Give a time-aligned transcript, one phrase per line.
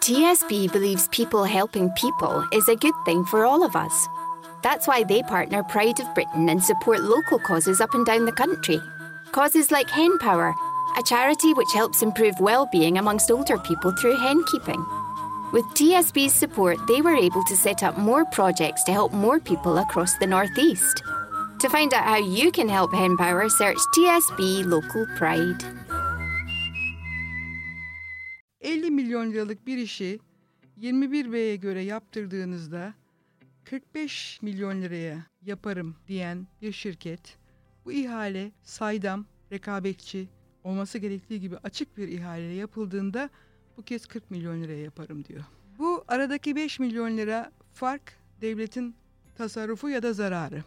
[0.00, 4.08] TSB believes people helping people is a good thing for all of us.
[4.62, 8.32] That's why they partner Pride of Britain and support local causes up and down the
[8.32, 8.80] country.
[9.32, 10.54] Causes like Hen Power,
[10.98, 14.82] a charity which helps improve well-being amongst older people through hen keeping.
[15.52, 19.76] With TSB's support, they were able to set up more projects to help more people
[19.76, 21.02] across the Northeast.
[21.60, 25.62] To find out how you can help Hen Power, search TSB Local Pride.
[28.98, 30.18] Milyon liralık bir işi
[30.80, 32.94] 21B'ye göre yaptırdığınızda
[33.64, 37.38] 45 milyon liraya yaparım diyen bir şirket
[37.84, 40.28] bu ihale saydam, rekabetçi,
[40.64, 43.30] olması gerektiği gibi açık bir ihaleyle yapıldığında
[43.76, 45.44] bu kez 40 milyon liraya yaparım diyor.
[45.78, 48.94] Bu aradaki 5 milyon lira fark devletin
[49.36, 50.64] tasarrufu ya da zararı.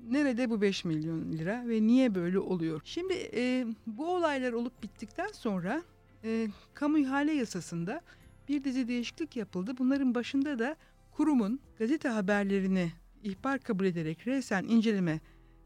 [0.00, 2.80] Nerede bu 5 milyon lira ve niye böyle oluyor?
[2.84, 5.82] Şimdi e, bu olaylar olup bittikten sonra
[6.26, 8.00] e, kamu ihale yasasında
[8.48, 9.72] bir dizi değişiklik yapıldı.
[9.78, 10.76] Bunların başında da
[11.12, 15.20] kurumun gazete haberlerini ihbar kabul ederek resen inceleme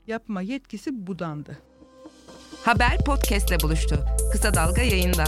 [0.06, 1.58] yapma yetkisi budandı.
[2.64, 4.04] Haber podcastle buluştu.
[4.32, 5.24] Kısa Dalga yayında.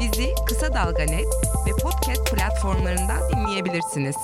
[0.00, 1.26] Bizi Kısa Dalga Net
[1.66, 4.16] ve podcast platformlarından dinleyebilirsiniz.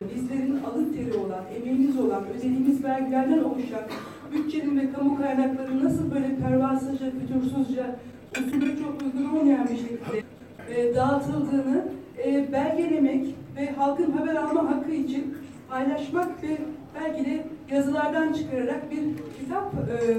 [0.00, 3.88] Bizlerin alın teri olan, emeğimiz olan, ödediğimiz vergilerden oluşan
[4.32, 7.96] bütçenin ve kamu kaynakları nasıl böyle pervasızca, fütursuzca,
[8.32, 10.22] usulü çok uygun olmayan bir şekilde
[10.70, 11.84] e, dağıtıldığını
[12.24, 15.36] e, belgelemek ve halkın haber alma hakkı için
[15.70, 16.58] paylaşmak ve
[17.00, 19.02] belki de yazılardan çıkararak bir
[19.40, 20.16] kitap e,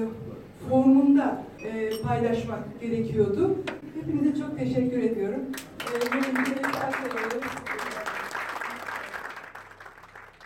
[0.70, 3.56] formunda e, paylaşmak gerekiyordu.
[3.96, 5.42] Hepinize çok teşekkür ediyorum.
[5.82, 6.20] E,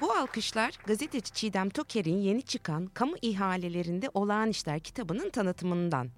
[0.03, 6.09] Bu alkışlar gazeteci Çiğdem Toker'in yeni çıkan kamu ihalelerinde olağan işler kitabının tanıtımından.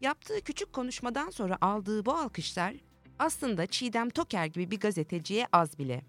[0.00, 2.74] Yaptığı küçük konuşmadan sonra aldığı bu alkışlar
[3.18, 6.02] aslında Çiğdem Toker gibi bir gazeteciye az bile.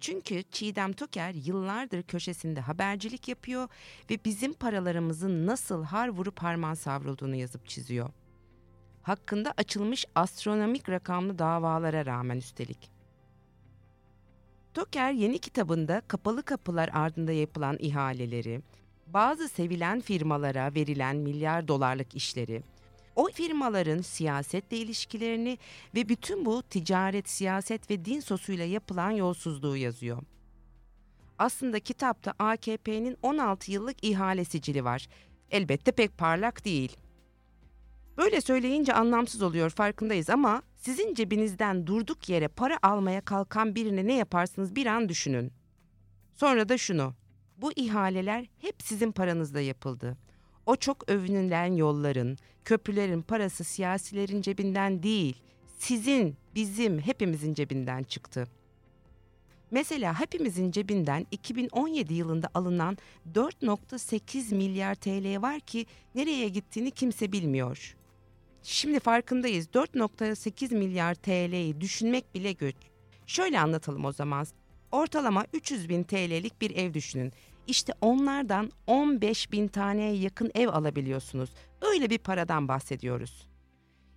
[0.00, 3.68] Çünkü Çiğdem Toker yıllardır köşesinde habercilik yapıyor
[4.10, 8.10] ve bizim paralarımızın nasıl har vurup harman savrulduğunu yazıp çiziyor.
[9.02, 12.99] Hakkında açılmış astronomik rakamlı davalara rağmen üstelik.
[14.74, 18.60] Toker yeni kitabında kapalı kapılar ardında yapılan ihaleleri,
[19.06, 22.62] bazı sevilen firmalara verilen milyar dolarlık işleri,
[23.16, 25.58] o firmaların siyasetle ilişkilerini
[25.94, 30.22] ve bütün bu ticaret, siyaset ve din sosuyla yapılan yolsuzluğu yazıyor.
[31.38, 35.08] Aslında kitapta AKP'nin 16 yıllık ihale sicili var.
[35.50, 36.96] Elbette pek parlak değil.
[38.16, 44.14] Böyle söyleyince anlamsız oluyor farkındayız ama sizin cebinizden durduk yere para almaya kalkan birine ne
[44.14, 45.52] yaparsınız bir an düşünün.
[46.34, 47.14] Sonra da şunu.
[47.56, 50.16] Bu ihaleler hep sizin paranızda yapıldı.
[50.66, 55.42] O çok övünülen yolların, köprülerin parası siyasilerin cebinden değil,
[55.78, 58.48] sizin, bizim, hepimizin cebinden çıktı.
[59.70, 62.98] Mesela hepimizin cebinden 2017 yılında alınan
[63.34, 67.96] 4.8 milyar TL var ki nereye gittiğini kimse bilmiyor.
[68.62, 72.76] Şimdi farkındayız 4.8 milyar TL'yi düşünmek bile güç.
[73.26, 74.46] Şöyle anlatalım o zaman.
[74.92, 77.32] Ortalama 300 bin TL'lik bir ev düşünün.
[77.66, 81.50] İşte onlardan 15 bin taneye yakın ev alabiliyorsunuz.
[81.80, 83.46] Öyle bir paradan bahsediyoruz.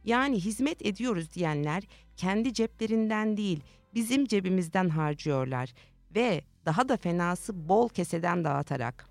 [0.04, 1.84] Yani hizmet ediyoruz diyenler
[2.18, 3.60] kendi ceplerinden değil
[3.94, 5.74] bizim cebimizden harcıyorlar
[6.16, 9.10] ve daha da fenası bol keseden dağıtarak.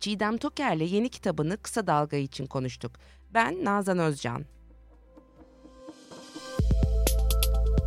[0.00, 2.92] Çiğdem Toker'le yeni kitabını kısa dalga için konuştuk.
[3.34, 4.44] Ben Nazan Özcan.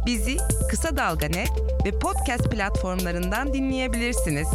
[0.05, 0.37] Bizi
[0.69, 1.49] Kısa Dalga Net
[1.85, 4.47] ve podcast platformlarından dinleyebilirsiniz.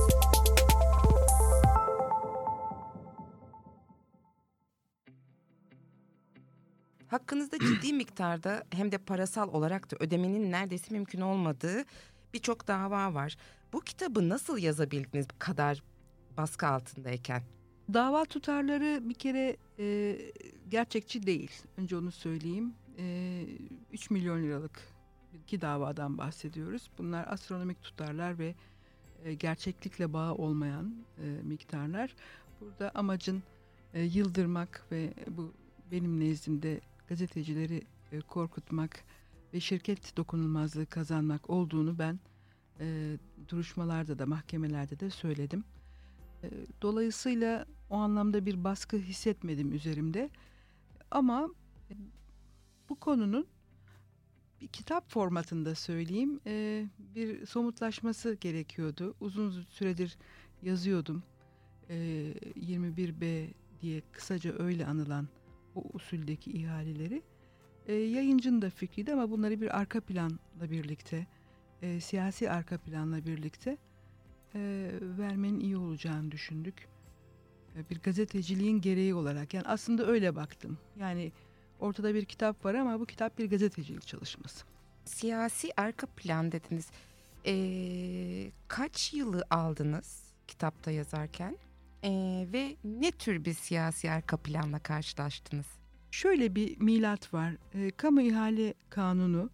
[7.08, 11.84] Hakkınızda ciddi miktarda hem de parasal olarak da ödemenin neredeyse mümkün olmadığı
[12.34, 13.36] birçok dava var.
[13.72, 15.82] Bu kitabı nasıl yazabildiniz bu kadar
[16.36, 17.57] baskı altındayken?
[17.92, 20.18] Dava tutarları bir kere e,
[20.68, 21.50] gerçekçi değil.
[21.76, 22.74] Önce onu söyleyeyim.
[22.98, 23.44] E,
[23.92, 24.88] 3 milyon liralık
[25.34, 26.90] iki davadan bahsediyoruz.
[26.98, 28.54] Bunlar astronomik tutarlar ve
[29.24, 32.14] e, gerçeklikle bağı olmayan e, miktarlar.
[32.60, 33.42] Burada amacın
[33.94, 35.52] e, yıldırmak ve bu
[35.92, 37.82] benim nezdimde gazetecileri
[38.12, 39.04] e, korkutmak
[39.54, 42.20] ve şirket dokunulmazlığı kazanmak olduğunu ben
[42.80, 43.16] e,
[43.48, 45.64] duruşmalarda da mahkemelerde de söyledim.
[46.42, 46.50] E,
[46.82, 50.30] dolayısıyla o anlamda bir baskı hissetmedim üzerimde.
[51.10, 51.48] Ama
[52.88, 53.46] bu konunun
[54.60, 59.14] bir kitap formatında söyleyeyim e, bir somutlaşması gerekiyordu.
[59.20, 60.18] Uzun süredir
[60.62, 61.22] yazıyordum.
[61.88, 61.94] E,
[62.56, 63.48] 21B
[63.80, 65.28] diye kısaca öyle anılan
[65.74, 67.22] o usuldeki ihaleleri.
[67.86, 71.26] E, yayıncının da fikriydi ama bunları bir arka planla birlikte,
[71.82, 73.78] e, siyasi arka planla birlikte
[74.54, 76.88] e, vermenin iyi olacağını düşündük.
[77.76, 79.54] E, bir gazeteciliğin gereği olarak.
[79.54, 80.78] Yani aslında öyle baktım.
[81.00, 81.32] Yani
[81.80, 84.64] ortada bir kitap var ama bu kitap bir gazetecilik çalışması.
[85.04, 86.86] Siyasi arka plan dediniz.
[87.46, 91.56] Ee, kaç yılı aldınız kitapta yazarken?
[92.04, 95.66] Ee, ve ne tür bir siyasi arka planla karşılaştınız?
[96.10, 97.56] Şöyle bir milat var.
[97.74, 99.50] E, kamu ihale kanunu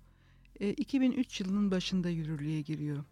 [0.61, 3.05] e, 2003 yılının başında yürürlüğe giriyor.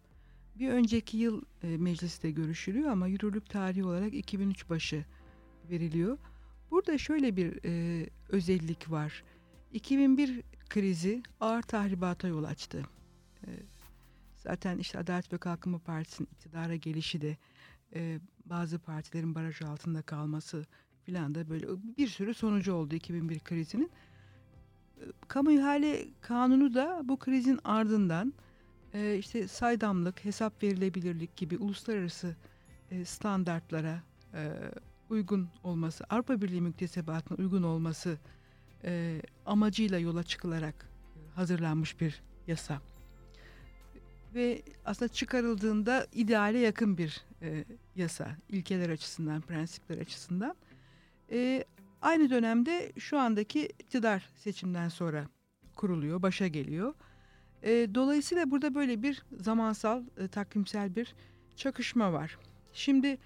[0.59, 5.05] Bir önceki yıl e, mecliste görüşülüyor ama yürürlük tarihi olarak 2003 başı
[5.69, 6.17] veriliyor.
[6.71, 9.23] Burada şöyle bir e, özellik var.
[9.73, 12.83] 2001 krizi ağır tahribata yol açtı.
[13.47, 13.49] E,
[14.35, 17.37] zaten işte Adalet ve Kalkınma Partisi'nin iktidara gelişi de
[17.95, 20.65] e, bazı partilerin baraj altında kalması
[21.03, 21.67] filan da böyle
[21.97, 23.91] bir sürü sonucu oldu 2001 krizinin.
[24.97, 28.33] E, kamu ihale kanunu da bu krizin ardından
[28.93, 32.35] e, işte saydamlık, hesap verilebilirlik gibi uluslararası
[32.91, 34.03] e, standartlara
[34.33, 34.51] e,
[35.09, 38.17] uygun olması, Avrupa Birliği müktesebatına uygun olması
[38.83, 40.89] e, amacıyla yola çıkılarak
[41.35, 42.81] hazırlanmış bir yasa.
[44.35, 50.55] Ve aslında çıkarıldığında ideale yakın bir e, yasa, ilkeler açısından, prensipler açısından.
[51.31, 51.63] E,
[52.01, 55.27] aynı dönemde şu andaki iktidar seçimden sonra
[55.75, 56.93] kuruluyor, başa geliyor.
[57.63, 61.15] E, dolayısıyla burada böyle bir zamansal, e, takvimsel bir
[61.55, 62.37] çakışma var.
[62.73, 63.17] Şimdi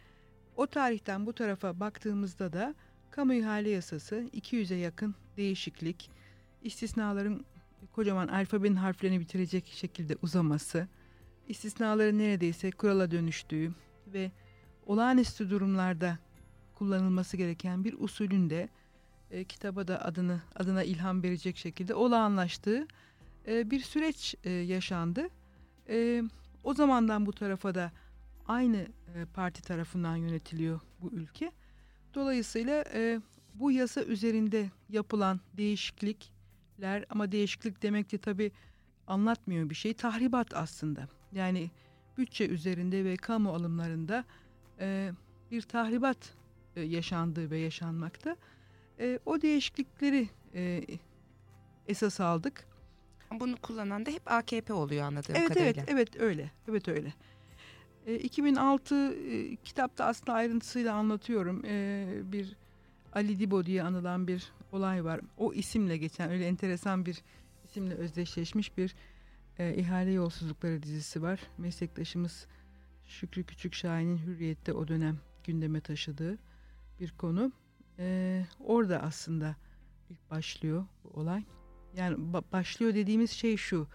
[0.55, 2.75] o tarihten bu tarafa baktığımızda da
[3.11, 6.09] kamu ihale yasası 200'e yakın değişiklik,
[6.61, 7.45] istisnaların
[7.91, 10.87] kocaman alfabenin harflerini bitirecek şekilde uzaması,
[11.47, 13.71] istisnaların neredeyse kurala dönüştüğü
[14.07, 14.31] ve
[14.85, 16.17] olağanüstü durumlarda
[16.75, 18.69] kullanılması gereken bir usulün de
[19.31, 22.87] e, kitaba da adını adına ilham verecek şekilde olağanlaştığı
[23.47, 25.29] e, bir süreç e, yaşandı.
[25.89, 26.23] E,
[26.63, 27.91] o zamandan bu tarafa da
[28.47, 31.51] aynı e, parti tarafından yönetiliyor bu ülke.
[32.13, 33.21] Dolayısıyla e,
[33.53, 38.51] bu yasa üzerinde yapılan değişiklikler ama değişiklik demek de tabii
[39.07, 39.93] anlatmıyor bir şey.
[39.93, 41.07] Tahribat aslında.
[41.31, 41.71] Yani
[42.17, 44.25] bütçe üzerinde ve kamu alımlarında
[44.79, 45.11] e,
[45.51, 46.33] bir tahribat
[46.75, 48.35] e, yaşandığı ve yaşanmakta.
[48.99, 50.83] E, o değişiklikleri e,
[51.87, 52.67] esas aldık.
[53.31, 55.71] Bunu kullanan da hep AKP oluyor anladığım evet, kadarıyla.
[55.71, 56.51] Evet, evet öyle.
[56.69, 57.13] Evet öyle.
[58.05, 61.65] E, 2006 e, kitapta aslında ayrıntısıyla anlatıyorum.
[61.65, 62.55] E, bir
[63.13, 65.21] Ali Dibo diye anılan bir olay var.
[65.37, 67.21] O isimle geçen öyle enteresan bir
[67.65, 68.95] isimle özdeşleşmiş bir
[69.59, 71.39] e, ihale yolsuzlukları dizisi var.
[71.57, 72.47] Meslektaşımız
[73.05, 76.37] Şükrü Küçük Şahin'in Hürriyet'te o dönem gündeme taşıdığı
[76.99, 77.51] bir konu.
[77.99, 79.55] E, orada aslında
[80.09, 81.43] ilk başlıyor bu olay.
[81.97, 83.87] Yani ba- başlıyor dediğimiz şey şu.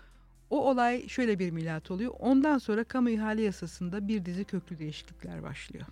[0.50, 2.12] O olay şöyle bir milat oluyor.
[2.18, 5.86] Ondan sonra kamu ihale yasasında bir dizi köklü değişiklikler başlıyor.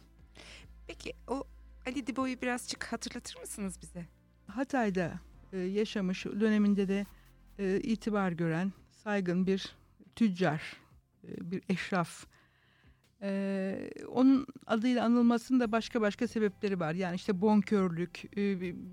[0.86, 1.44] Peki o
[1.86, 4.06] Ali Dibo'yu birazcık hatırlatır mısınız bize?
[4.46, 5.20] Hatay'da
[5.52, 7.06] e, yaşamış döneminde de
[7.58, 9.76] e, itibar gören saygın bir
[10.16, 10.76] tüccar,
[11.24, 12.26] e, bir eşraf.
[13.22, 16.94] E, onun adıyla anılmasının da başka başka sebepleri var.
[16.94, 18.36] Yani işte bonkörlük,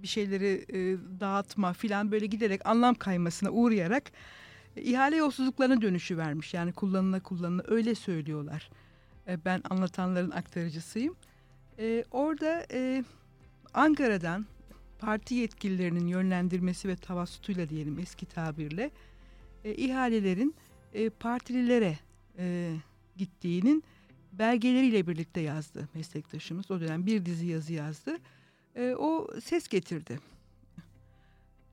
[0.02, 0.66] bir şeyleri
[1.20, 4.12] dağıtma filan böyle giderek anlam kaymasına uğrayarak
[4.76, 6.54] ihale yolsuzluklarına dönüşü vermiş.
[6.54, 8.70] Yani kullanına kullanına öyle söylüyorlar.
[9.46, 11.16] Ben anlatanların aktarıcısıyım.
[11.80, 13.04] E, orada e,
[13.74, 14.46] Ankara'dan
[15.00, 18.92] parti yetkililerinin yönlendirmesi ve tavassutuyla diyelim eski tabirle
[19.64, 20.56] e, ihalelerin
[20.94, 21.98] e, partililere
[22.38, 22.76] e,
[23.18, 23.84] gittiğinin
[24.40, 26.72] belgeleriyle birlikte yazdı meslektaşımız.
[26.72, 28.18] O dönem bir dizi yazı yazdı.
[28.76, 30.20] E, o ses getirdi.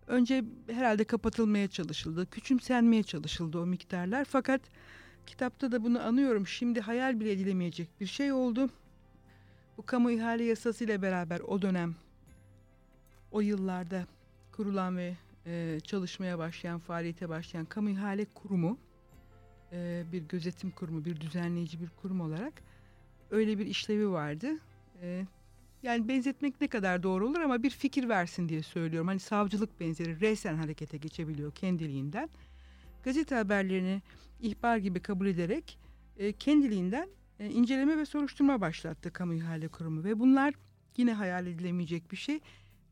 [0.06, 4.24] Önce herhalde kapatılmaya çalışıldı, küçümsenmeye çalışıldı o miktarlar.
[4.24, 4.60] Fakat
[5.26, 6.46] kitapta da bunu anıyorum.
[6.46, 8.70] Şimdi hayal bile edilemeyecek bir şey oldu.
[9.78, 11.94] Bu kamu ihale yasası ile beraber o dönem,
[13.30, 14.06] o yıllarda
[14.52, 15.16] kurulan ve
[15.46, 18.78] e, çalışmaya başlayan, faaliyete başlayan kamu ihale kurumu,
[19.74, 22.52] e, bir gözetim kurumu, bir düzenleyici bir kurum olarak
[23.30, 24.58] öyle bir işlevi vardı.
[25.02, 25.26] E,
[25.82, 29.08] yani benzetmek ne kadar doğru olur ama bir fikir versin diye söylüyorum.
[29.08, 32.28] Hani savcılık benzeri resen harekete geçebiliyor kendiliğinden.
[33.04, 34.02] Gazete haberlerini
[34.40, 35.78] ihbar gibi kabul ederek
[36.18, 37.08] e, kendiliğinden
[37.40, 40.54] e, inceleme ve soruşturma başlattı kamu ihale kurumu ve bunlar
[40.96, 42.40] yine hayal edilemeyecek bir şey.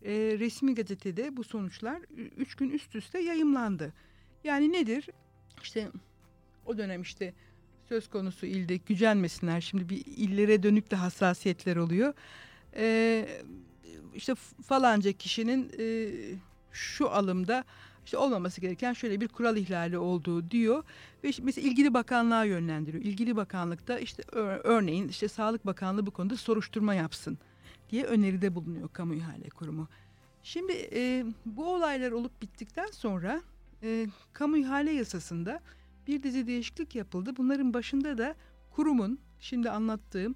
[0.03, 2.03] E, resmi gazetede bu sonuçlar
[2.37, 3.93] üç gün üst üste yayımlandı.
[4.45, 5.09] Yani nedir?
[5.63, 5.89] İşte
[6.67, 7.35] o dönem işte
[7.89, 9.61] söz konusu ilde gücenmesinler.
[9.61, 12.15] Şimdi bir illere dönük de hassasiyetler oluyor.
[12.77, 13.27] E,
[14.15, 16.09] işte falanca kişinin e,
[16.73, 17.65] şu alımda
[18.05, 20.85] işte olmaması gereken şöyle bir kural ihlali olduğu diyor
[21.25, 23.05] ve işte mesela ilgili bakanlığa yönlendiriyor.
[23.05, 24.23] İlgili bakanlıkta işte
[24.65, 27.39] örneğin işte Sağlık Bakanlığı bu konuda soruşturma yapsın
[27.91, 29.89] diye öneride bulunuyor Kamu İhale Kurumu.
[30.43, 33.43] Şimdi e, bu olaylar olup bittikten sonra
[33.83, 35.61] e, kamu ihale yasasında
[36.07, 37.37] bir dizi değişiklik yapıldı.
[37.37, 38.35] Bunların başında da
[38.71, 40.35] kurumun şimdi anlattığım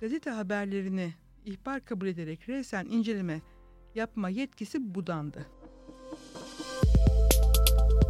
[0.00, 1.14] gazete haberlerini
[1.44, 3.40] ihbar kabul ederek resen inceleme
[3.94, 5.46] yapma yetkisi budandı.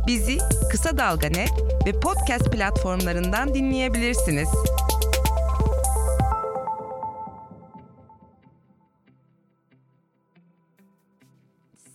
[0.06, 0.38] Bizi
[0.70, 1.50] Kısa Dalga Net
[1.86, 4.48] ve podcast platformlarından dinleyebilirsiniz.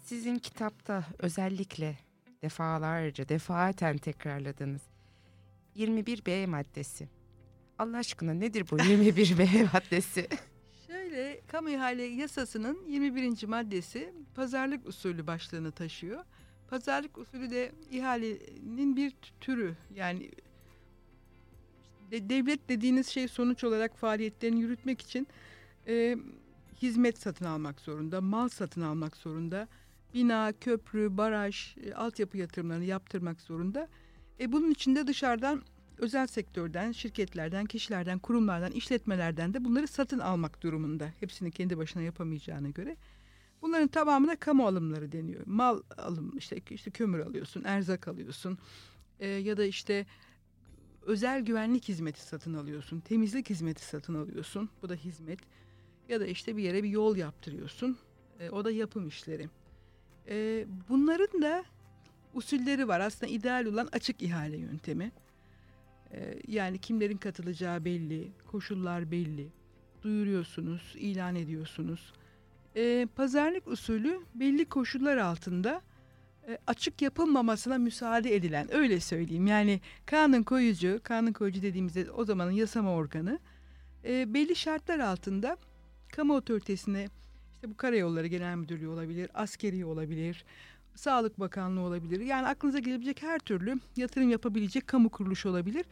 [0.04, 2.07] Sizin kitapta özellikle
[2.42, 4.82] defalarca, defaten tekrarladınız.
[5.76, 7.10] 21B maddesi.
[7.80, 10.28] Allah aşkına nedir bu 21B maddesi?
[10.88, 13.48] Şöyle kamu ihale yasasının 21.
[13.48, 16.24] maddesi pazarlık usulü başlığını taşıyor.
[16.70, 20.32] Pazarlık usulü de ihalenin bir türü yani
[22.12, 25.28] de, devlet dediğiniz şey sonuç olarak faaliyetlerini yürütmek için
[25.88, 26.18] e,
[26.82, 29.68] hizmet satın almak zorunda, mal satın almak zorunda,
[30.14, 33.88] bina, köprü, baraj, e, altyapı yatırımlarını yaptırmak zorunda.
[34.40, 35.64] E, bunun için de dışarıdan
[35.98, 41.14] özel sektörden, şirketlerden, kişilerden, kurumlardan, işletmelerden de bunları satın almak durumunda.
[41.20, 42.98] Hepsini kendi başına yapamayacağına göre.
[43.62, 45.42] Bunların tamamına kamu alımları deniyor.
[45.46, 48.58] Mal alım işte işte kömür alıyorsun, erzak alıyorsun
[49.20, 50.06] e, ya da işte
[51.02, 54.70] özel güvenlik hizmeti satın alıyorsun, temizlik hizmeti satın alıyorsun.
[54.82, 55.40] Bu da hizmet.
[56.10, 57.98] Ya da işte bir yere bir yol yaptırıyorsun.
[58.40, 59.50] E, o da yapım işleri.
[60.30, 61.64] E, bunların da
[62.34, 63.00] usulleri var.
[63.00, 65.12] Aslında ideal olan açık ihale yöntemi.
[66.12, 69.48] E, yani kimlerin katılacağı belli, koşullar belli.
[70.04, 72.14] Duyuruyorsunuz, ilan ediyorsunuz
[72.78, 75.82] e, pazarlık usulü belli koşullar altında
[76.48, 79.48] e, açık yapılmamasına müsaade edilen öyle söyleyeyim.
[79.48, 83.40] Yani kanun koyucu, kanun koyucu dediğimizde o zamanın yasama organı
[84.06, 85.58] e, belli şartlar altında
[86.16, 87.08] kamu otoritesine
[87.58, 90.46] işte bu karayolları genel müdürlüğü olabilir, askeri olabilir,
[90.96, 92.20] Sağlık Bakanlığı olabilir.
[92.20, 95.86] Yani aklınıza gelebilecek her türlü yatırım yapabilecek kamu kuruluşu olabilir.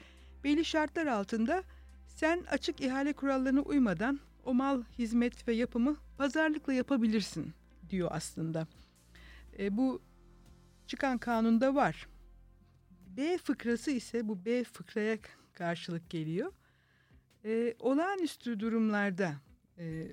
[0.44, 1.64] Belli şartlar altında
[2.08, 7.54] sen açık ihale kurallarına uymadan o mal, hizmet ve yapımı pazarlıkla yapabilirsin
[7.90, 8.68] diyor aslında.
[9.60, 10.02] E, bu
[10.88, 12.08] çıkan kanunda var.
[13.18, 15.18] B fıkrası ise bu B fıkraya
[15.54, 16.52] karşılık geliyor.
[17.46, 19.34] E, olağanüstü durumlarda
[19.78, 20.08] e,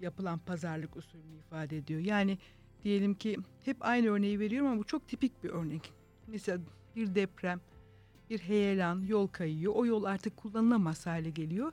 [0.00, 2.00] yapılan pazarlık usulünü ifade ediyor.
[2.00, 2.38] Yani
[2.84, 5.92] diyelim ki hep aynı örneği veriyorum ama bu çok tipik bir örnek.
[6.26, 6.58] Mesela
[6.96, 7.60] bir deprem,
[8.30, 9.72] bir heyelan, yol kayıyor.
[9.76, 11.72] O yol artık kullanılamaz hale geliyor.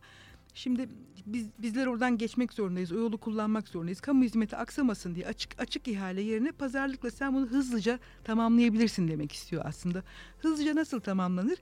[0.54, 0.90] Şimdi
[1.26, 2.92] biz bizler oradan geçmek zorundayız.
[2.92, 4.02] O yolu kullanmak zorundayız.
[4.02, 9.64] Kamu hizmeti aksamasın diye açık açık ihale yerine pazarlıkla sen bunu hızlıca tamamlayabilirsin demek istiyor
[9.66, 10.04] aslında.
[10.40, 11.58] Hızlıca nasıl tamamlanır?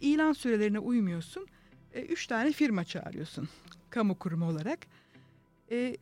[0.00, 1.46] İlan sürelerine uymuyorsun.
[1.92, 3.48] E, üç tane firma çağırıyorsun
[3.90, 4.78] kamu kurumu olarak.
[5.70, 5.96] E,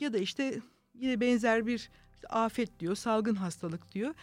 [0.00, 0.60] ya da işte
[0.94, 4.14] yine benzer bir işte afet diyor, salgın hastalık diyor.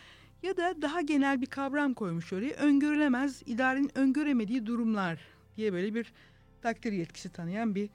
[0.43, 2.53] Ya da daha genel bir kavram koymuş oraya.
[2.53, 5.19] Öngörülemez, idarenin öngöremediği durumlar
[5.57, 6.13] diye böyle bir
[6.61, 7.89] takdir yetkisi tanıyan bir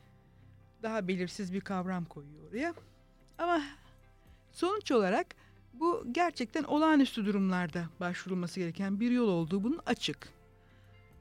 [0.83, 2.75] daha belirsiz bir kavram koyuyor oraya.
[3.39, 3.63] Ama
[4.53, 5.27] sonuç olarak
[5.73, 10.29] bu gerçekten olağanüstü durumlarda başvurulması gereken bir yol olduğu bunun açık.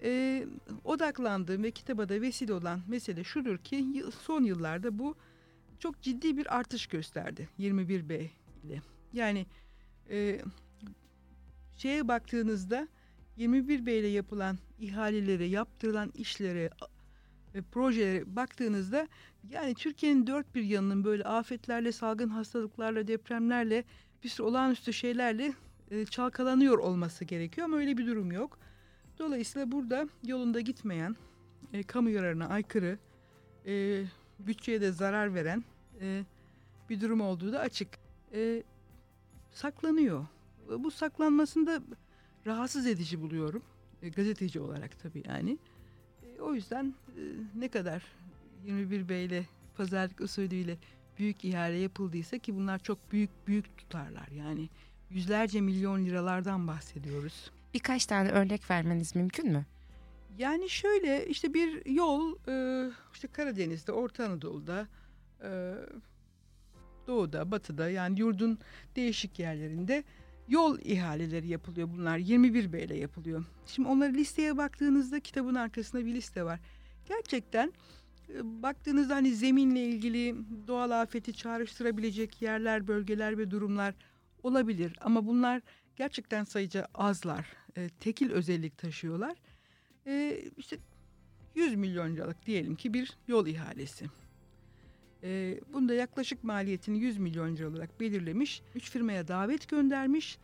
[0.04, 0.48] Ee,
[0.84, 5.16] odaklandığım ve kitaba da vesile olan mesele şudur ki son yıllarda bu
[5.80, 8.28] çok ciddi bir artış gösterdi 21B
[8.64, 8.82] ile.
[9.14, 9.46] Yani
[10.10, 10.42] e,
[11.78, 12.88] şeye baktığınızda
[13.38, 16.70] 21B ile yapılan ihalelere, yaptırılan işlere,
[17.54, 19.08] e, projelere baktığınızda
[19.50, 23.84] yani Türkiye'nin dört bir yanının böyle afetlerle, salgın hastalıklarla, depremlerle
[24.24, 25.54] bir sürü olağanüstü şeylerle
[25.92, 28.60] e, çalkalanıyor olması gerekiyor ama öyle bir durum yok.
[29.20, 31.16] Dolayısıyla burada yolunda gitmeyen,
[31.74, 32.98] e, kamu yararına aykırı,
[33.66, 34.04] e,
[34.40, 35.64] bütçeye de zarar veren
[36.02, 36.24] e,
[36.90, 37.88] bir durum olduğu da açık.
[38.34, 38.64] E,
[39.52, 40.26] saklanıyor.
[40.80, 41.82] Bu saklanmasını da
[42.46, 43.62] rahatsız edici buluyorum.
[44.02, 45.58] E, gazeteci olarak tabii yani.
[46.42, 47.22] O yüzden e,
[47.56, 48.04] ne kadar
[48.66, 49.46] 21 B ile
[49.78, 50.78] pazarlık usulüyle
[51.20, 54.28] büyük ihale yapıldıysa ki bunlar çok büyük büyük tutarlar.
[54.28, 54.70] Yani
[55.10, 57.52] yüzlerce milyon liralardan bahsediyoruz.
[57.74, 59.66] Birkaç tane örnek vermeniz mümkün mü?
[60.38, 64.88] Yani şöyle işte bir yol e, işte Karadeniz'de, Orta Anadolu'da,
[65.44, 65.76] e,
[67.08, 68.60] Doğu'da, Batı'da yani yurdun
[68.96, 70.04] değişik yerlerinde
[70.48, 72.18] yol ihaleleri yapılıyor bunlar.
[72.18, 73.46] 21 B ile yapılıyor.
[73.66, 76.60] Şimdi onları listeye baktığınızda kitabın arkasında bir liste var.
[77.06, 77.74] Gerçekten
[78.30, 80.36] e, baktığınızda hani zeminle ilgili
[80.68, 83.96] doğal afeti çağrıştırabilecek yerler, bölgeler ve durumlar
[84.44, 84.98] olabilir.
[85.02, 85.62] Ama bunlar
[85.96, 87.48] gerçekten sayıca azlar.
[88.00, 89.38] Tekil özellik taşıyorlar.
[90.08, 90.78] E, işte
[91.56, 94.06] 100 milyon liralık diyelim ki bir yol ihalesi.
[95.24, 98.62] E, bunda yaklaşık maliyetini 100 milyon lira olarak belirlemiş.
[98.76, 100.38] Üç firmaya davet göndermiş.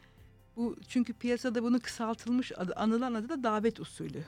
[0.55, 4.23] Bu çünkü piyasada bunun kısaltılmış adı, anılan adı da davet usulü.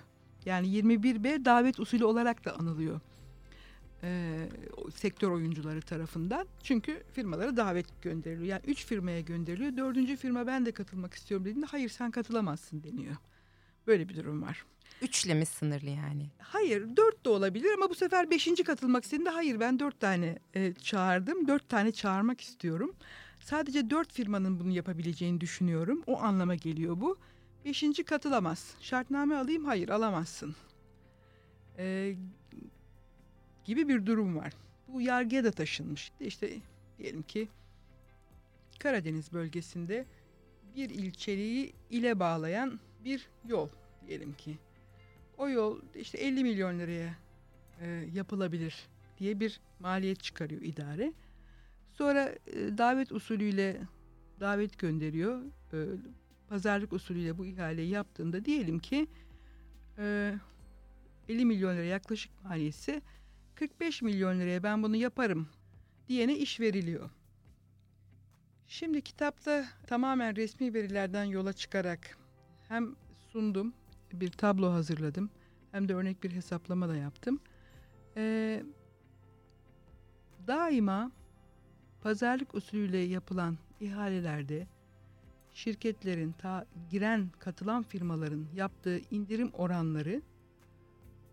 [0.46, 3.00] Yani 21B davet usulü olarak da anılıyor.
[4.04, 4.38] E,
[4.96, 6.48] sektör oyuncuları tarafından.
[6.64, 8.48] Çünkü firmalara davet gönderiliyor.
[8.48, 9.78] Yani üç firmaya gönderiliyor.
[9.78, 13.16] Dördüncü firma ben de katılmak istiyorum dediğinde hayır sen katılamazsın deniyor.
[13.88, 14.66] Böyle bir durum var.
[15.02, 16.30] Üçle mi sınırlı yani?
[16.40, 20.74] Hayır dört de olabilir ama bu sefer beşinci katılmak istediğinde hayır ben dört tane e,
[20.74, 21.48] çağırdım.
[21.48, 22.96] Dört tane çağırmak istiyorum.
[23.40, 26.04] Sadece dört firmanın bunu yapabileceğini düşünüyorum.
[26.08, 27.18] O anlama geliyor bu.
[27.66, 28.76] Beşinci katılamaz.
[28.82, 30.56] Şartname alayım hayır alamazsın.
[31.78, 32.16] E,
[33.66, 34.54] gibi bir durum var.
[34.88, 36.12] Bu yargıya da taşınmış.
[36.20, 36.50] İşte
[37.00, 37.48] diyelim ki
[38.80, 40.06] Karadeniz bölgesinde
[40.76, 43.70] bir ilçeliği ile bağlayan bir yol
[44.08, 44.58] diyelim ki.
[45.38, 47.16] O yol işte 50 milyon liraya
[47.82, 48.88] e, yapılabilir
[49.20, 51.14] diye bir maliyet çıkarıyor idare.
[51.94, 53.82] Sonra e, davet usulüyle
[54.40, 55.42] davet gönderiyor.
[55.74, 55.78] E,
[56.50, 59.08] pazarlık usulüyle bu ihaleyi yaptığında diyelim ki
[59.98, 60.34] e,
[61.30, 63.02] 50 milyon lira yaklaşık maliyeti
[63.56, 65.48] 45 milyon liraya ben bunu yaparım
[66.10, 67.10] diyene iş veriliyor.
[68.68, 72.18] Şimdi kitapta tamamen resmi verilerden yola çıkarak
[72.68, 72.96] hem
[73.32, 73.74] sundum
[74.14, 75.30] bir tablo hazırladım
[75.72, 77.40] hem de örnek bir hesaplama da yaptım.
[78.18, 78.64] Ee,
[80.48, 81.12] daima
[82.02, 84.68] pazarlık usulüyle yapılan ihalelerde
[85.54, 90.22] şirketlerin ta giren katılan firmaların yaptığı indirim oranları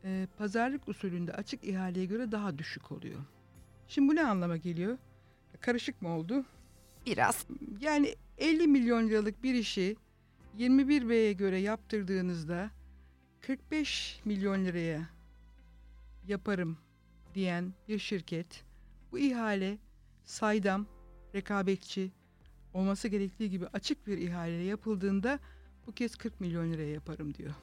[0.04, 3.20] e, pazarlık usulünde açık ihaleye göre daha düşük oluyor.
[3.88, 4.98] Şimdi bu ne anlama geliyor?
[5.60, 6.44] Karışık mı oldu?
[7.06, 7.46] Biraz.
[7.80, 9.96] Yani 50 milyon liralık bir işi
[10.58, 12.70] 21B'ye göre yaptırdığınızda
[13.40, 15.08] 45 milyon liraya
[16.26, 16.78] yaparım
[17.34, 18.64] diyen bir şirket
[19.12, 19.78] bu ihale
[20.24, 20.86] saydam,
[21.34, 22.12] rekabetçi
[22.74, 25.38] olması gerektiği gibi açık bir ihale yapıldığında
[25.86, 27.54] bu kez 40 milyon liraya yaparım diyor.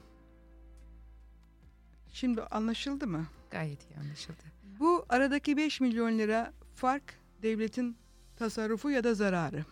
[2.14, 3.28] Şimdi anlaşıldı mı?
[3.52, 4.44] Gayet iyi anlaşıldı.
[4.80, 7.98] Bu aradaki 5 milyon lira fark devletin
[8.36, 9.66] tasarrufu ya da zararı.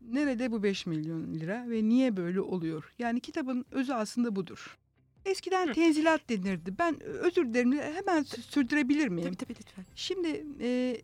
[0.00, 2.94] Nerede bu 5 milyon lira ve niye böyle oluyor?
[2.98, 4.78] Yani kitabın özü aslında budur.
[5.24, 5.72] Eskiden Hı.
[5.72, 6.74] tenzilat denirdi.
[6.78, 9.34] Ben özür dilerim hemen sürdürebilir miyim?
[9.34, 9.84] Tabii tabii lütfen.
[9.94, 11.00] Şimdi e,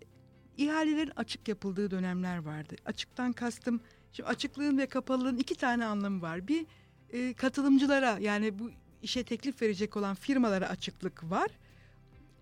[0.57, 2.77] ihalelerin açık yapıldığı dönemler vardı.
[2.85, 3.81] Açıktan kastım,
[4.13, 6.49] şimdi açıklığın ve kapalılığın iki tane anlamı var.
[6.49, 6.67] Bir
[7.11, 8.71] e, katılımcılara yani bu
[9.03, 11.51] işe teklif verecek olan firmalara açıklık var.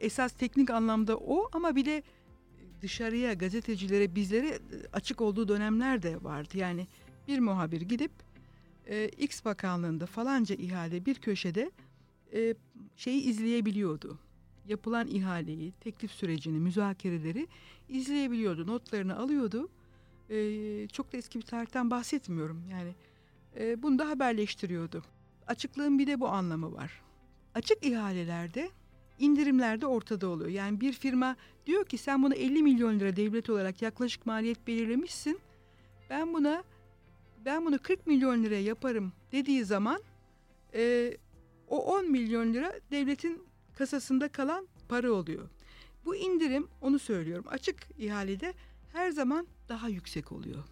[0.00, 2.02] Esas teknik anlamda o ama bir de
[2.84, 4.58] dışarıya gazetecilere bizlere
[4.92, 6.58] açık olduğu dönemler de vardı.
[6.58, 6.86] Yani
[7.28, 8.12] bir muhabir gidip
[8.86, 11.70] e, X bakanlığında falanca ihale bir köşede
[12.34, 12.54] e,
[12.96, 14.18] şeyi izleyebiliyordu.
[14.68, 17.48] Yapılan ihaleyi, teklif sürecini, müzakereleri
[17.88, 18.66] izleyebiliyordu.
[18.66, 19.68] Notlarını alıyordu.
[20.30, 22.62] E, çok da eski bir tarihten bahsetmiyorum.
[22.70, 22.94] Yani
[23.56, 25.04] e, bunu da haberleştiriyordu.
[25.46, 27.02] Açıklığın bir de bu anlamı var.
[27.54, 28.70] Açık ihalelerde
[29.18, 30.50] indirimler de ortada oluyor.
[30.50, 35.40] Yani bir firma diyor ki sen bunu 50 milyon lira devlet olarak yaklaşık maliyet belirlemişsin.
[36.10, 36.64] Ben buna
[37.44, 40.00] ben bunu 40 milyon liraya yaparım dediği zaman
[40.74, 41.16] e,
[41.68, 43.42] o 10 milyon lira devletin
[43.74, 45.48] kasasında kalan para oluyor.
[46.04, 48.54] Bu indirim onu söylüyorum açık ihalede
[48.92, 50.64] her zaman daha yüksek oluyor.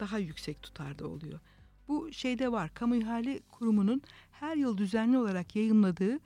[0.00, 1.40] Daha yüksek tutarda oluyor.
[1.88, 6.18] Bu şeyde var kamu ihale kurumunun her yıl düzenli olarak yayınladığı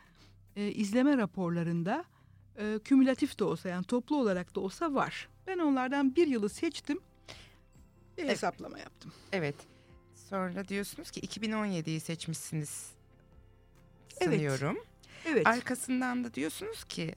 [0.56, 2.04] e, izleme raporlarında
[2.58, 5.28] e, kümülatif de olsa yani toplu olarak da olsa var.
[5.46, 6.98] Ben onlardan bir yılı seçtim
[8.18, 8.30] ve Evet.
[8.30, 9.12] hesaplama yaptım.
[9.32, 9.54] Evet.
[10.14, 12.90] Sonra diyorsunuz ki 2017'yi seçmişsiniz
[14.20, 14.34] Evet.
[14.34, 14.78] sanıyorum.
[15.24, 15.46] Evet.
[15.46, 17.14] Arkasından da diyorsunuz ki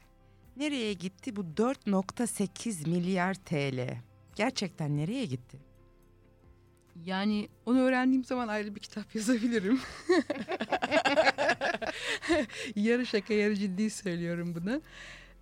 [0.58, 3.97] nereye gitti bu 4.8 milyar TL?
[4.36, 5.58] Gerçekten nereye gitti?
[7.05, 9.79] Yani onu öğrendiğim zaman ayrı bir kitap yazabilirim.
[12.75, 14.81] yarı şaka yarı ciddi söylüyorum bunu.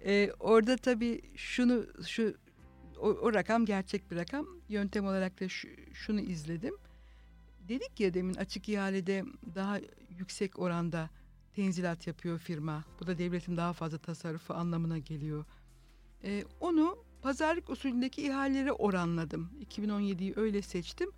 [0.05, 2.35] Ee, orada tabii şunu şu
[2.99, 4.47] o, o rakam gerçek bir rakam.
[4.69, 6.75] Yöntem olarak da şu, şunu izledim.
[7.69, 9.23] Dedik ya demin açık ihalede
[9.55, 9.79] daha
[10.17, 11.09] yüksek oranda
[11.53, 12.83] tenzilat yapıyor firma.
[12.99, 15.45] Bu da devletin daha fazla tasarrufu anlamına geliyor.
[16.23, 19.49] Ee, onu pazarlık usulündeki ihalelere oranladım.
[19.69, 21.11] 2017'yi öyle seçtim.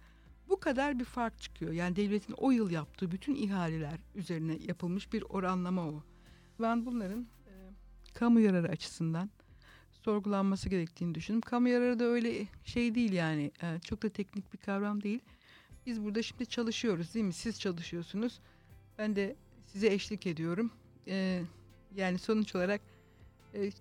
[0.50, 1.72] Bu kadar bir fark çıkıyor.
[1.72, 6.04] Yani devletin o yıl yaptığı bütün ihaleler üzerine yapılmış bir oranlama o.
[6.62, 7.54] Ben bunların e,
[8.14, 9.30] kamu yararı açısından
[9.92, 11.42] sorgulanması gerektiğini düşündüm.
[11.42, 15.20] Kamu yararı da öyle şey değil yani e, çok da teknik bir kavram değil.
[15.86, 17.34] Biz burada şimdi çalışıyoruz değil mi?
[17.34, 18.40] Siz çalışıyorsunuz.
[18.98, 19.36] Ben de
[19.66, 20.72] size eşlik ediyorum.
[21.08, 21.42] E,
[21.96, 22.82] yani sonuç olarak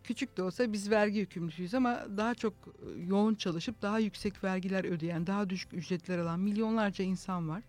[0.04, 4.84] küçük de olsa biz vergi yükümlüsüyüz ama daha çok e, yoğun çalışıp daha yüksek vergiler
[4.84, 7.62] ödeyen, daha düşük ücretler alan milyonlarca insan var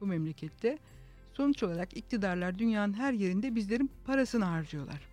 [0.00, 0.78] bu memlekette.
[1.32, 5.08] Sonuç olarak iktidarlar dünyanın her yerinde bizlerin parasını harcıyorlar.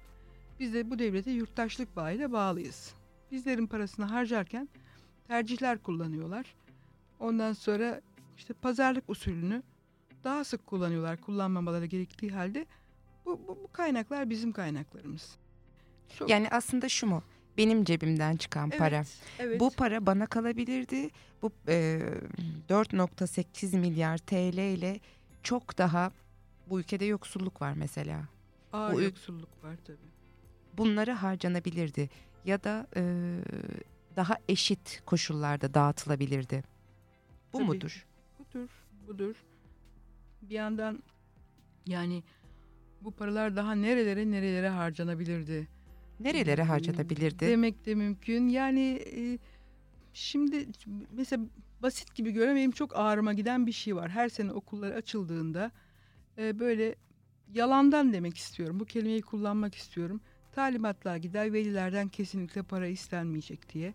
[0.59, 2.93] Biz de bu devlete yurttaşlık bağıyla bağlıyız.
[3.31, 4.69] Bizlerin parasını harcarken
[5.27, 6.55] tercihler kullanıyorlar.
[7.19, 8.01] Ondan sonra
[8.37, 9.63] işte pazarlık usulünü
[10.23, 12.65] daha sık kullanıyorlar kullanmamaları gerektiği halde
[13.25, 15.37] bu, bu, bu kaynaklar bizim kaynaklarımız.
[16.19, 16.29] Çok...
[16.29, 17.23] Yani aslında şu mu?
[17.57, 19.03] Benim cebimden çıkan evet, para.
[19.39, 19.59] Evet.
[19.59, 21.09] Bu para bana kalabilirdi.
[21.41, 22.01] Bu e,
[22.69, 24.99] 4.8 milyar TL ile
[25.43, 26.11] çok daha
[26.69, 28.21] bu ülkede yoksulluk var mesela.
[28.73, 29.97] Aa, bu yoksulluk var tabii.
[30.77, 32.09] Bunları harcanabilirdi
[32.45, 33.03] ya da e,
[34.15, 36.63] daha eşit koşullarda dağıtılabilirdi.
[37.53, 37.67] Bu Tabii.
[37.67, 38.05] mudur?
[38.39, 38.69] Budur,
[39.07, 39.35] budur.
[40.41, 41.03] Bir yandan
[41.87, 42.23] yani
[43.01, 45.67] bu paralar daha nerelere nerelere harcanabilirdi?
[46.23, 47.47] Nerelere harcanabilirdi?
[47.47, 48.47] Demek de mümkün.
[48.47, 49.39] Yani e,
[50.13, 50.67] şimdi
[51.11, 51.43] mesela
[51.81, 54.09] basit gibi gören benim çok ağrıma giden bir şey var.
[54.09, 55.71] Her sene okullar açıldığında
[56.37, 56.95] e, böyle
[57.53, 58.79] yalandan demek istiyorum.
[58.79, 60.21] Bu kelimeyi kullanmak istiyorum.
[60.51, 63.93] Talimatlar gider velilerden kesinlikle para istenmeyecek diye.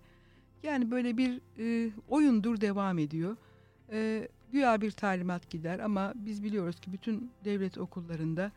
[0.62, 3.36] Yani böyle bir e, oyundur devam ediyor.
[3.92, 8.52] E, güya bir talimat gider ama biz biliyoruz ki bütün devlet okullarında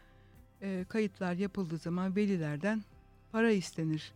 [0.62, 2.84] e, kayıtlar yapıldığı zaman velilerden
[3.32, 4.12] para istenir.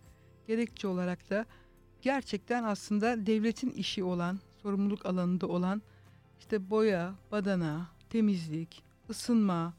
[0.48, 1.46] Gerekçe olarak da
[2.02, 5.82] gerçekten aslında devletin işi olan, sorumluluk alanında olan
[6.40, 9.74] işte boya, badana, temizlik, ısınma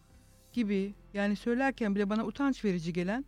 [0.53, 3.25] gibi yani söylerken bile bana utanç verici gelen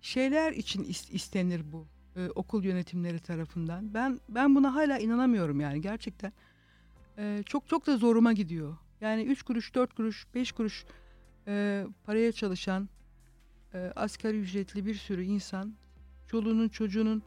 [0.00, 1.86] şeyler için istenir bu
[2.16, 3.94] e, okul yönetimleri tarafından.
[3.94, 6.32] Ben ben buna hala inanamıyorum yani gerçekten.
[7.18, 8.76] E, çok çok da zoruma gidiyor.
[9.00, 10.84] Yani 3 kuruş, 4 kuruş, 5 kuruş
[11.46, 12.88] e, paraya çalışan
[13.74, 15.74] e, asgari ücretli bir sürü insan
[16.26, 17.22] çoluğunun çocuğunun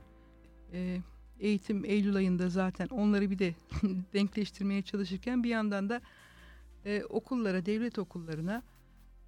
[0.74, 1.02] e,
[1.40, 3.56] eğitim Eylül ayında zaten onları bir de
[4.14, 6.02] denkleştirmeye çalışırken bir yandan da
[6.86, 8.64] e, okullara, devlet okullarına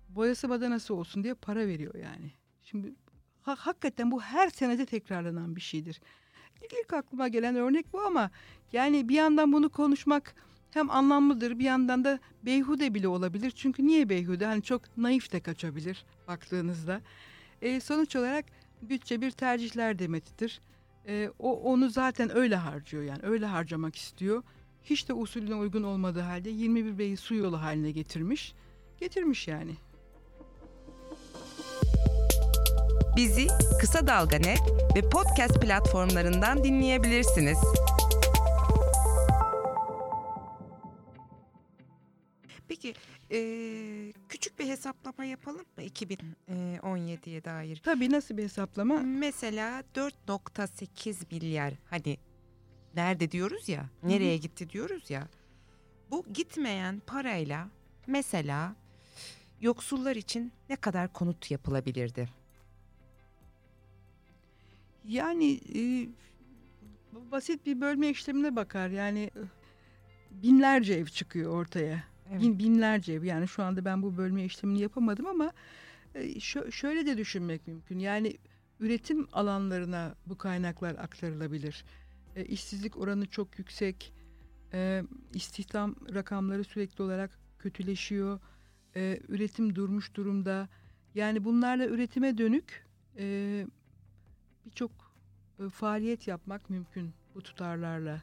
[0.10, 2.32] boyası badanası olsun diye para veriyor yani.
[2.62, 2.94] Şimdi
[3.42, 6.02] ha, hakikaten bu her senede tekrarlanan bir şeydir.
[6.64, 8.32] İlk aklıma gelen örnek bu ama
[8.74, 10.36] yani bir yandan bunu konuşmak
[10.76, 13.52] hem anlamlıdır bir yandan da beyhude bile olabilir.
[13.52, 14.46] Çünkü niye beyhude?
[14.46, 17.02] Hani çok naif de kaçabilir baktığınızda.
[17.62, 18.46] E, sonuç olarak
[18.82, 20.62] bütçe bir tercihler demetidir.
[21.08, 24.44] E, o onu zaten öyle harcıyor yani öyle harcamak istiyor.
[24.84, 28.54] Hiç de usulüne uygun olmadığı halde 21 beyi su yolu haline getirmiş.
[29.00, 29.72] Getirmiş yani.
[33.18, 33.48] Bizi
[33.82, 34.38] Kısa Dalga
[34.96, 37.58] ve podcast platformlarından dinleyebilirsiniz.
[42.68, 42.94] Peki
[43.32, 47.82] e, küçük bir hesaplama yapalım mı 2017'ye dair?
[47.84, 49.00] Tabii nasıl bir hesaplama?
[49.00, 52.18] Mesela 4.8 milyar hani
[52.96, 55.28] nerede diyoruz ya nereye gitti diyoruz ya.
[56.12, 57.68] Bu gitmeyen parayla
[58.08, 58.76] mesela
[59.62, 62.30] yoksullar için ne kadar konut yapılabilirdi?
[65.06, 65.82] Yani e,
[67.32, 68.90] basit bir bölme işlemine bakar.
[68.90, 69.30] Yani
[70.32, 72.15] binlerce ev çıkıyor ortaya.
[72.32, 72.42] Evet.
[72.42, 73.14] Bin, binlerce.
[73.14, 75.54] Yani şu anda ben bu bölme işlemini yapamadım ama
[76.16, 76.40] e,
[76.72, 78.00] şöyle de düşünmek mümkün.
[78.00, 78.38] Yani
[78.80, 81.86] üretim alanlarına bu kaynaklar aktarılabilir.
[82.36, 84.14] E, işsizlik oranı çok yüksek.
[84.74, 88.40] E, istihdam rakamları sürekli olarak kötüleşiyor.
[88.96, 90.70] E, üretim durmuş durumda.
[91.16, 92.86] Yani bunlarla üretime dönük
[94.66, 94.92] birçok
[95.72, 98.22] faaliyet yapmak mümkün bu tutarlarla.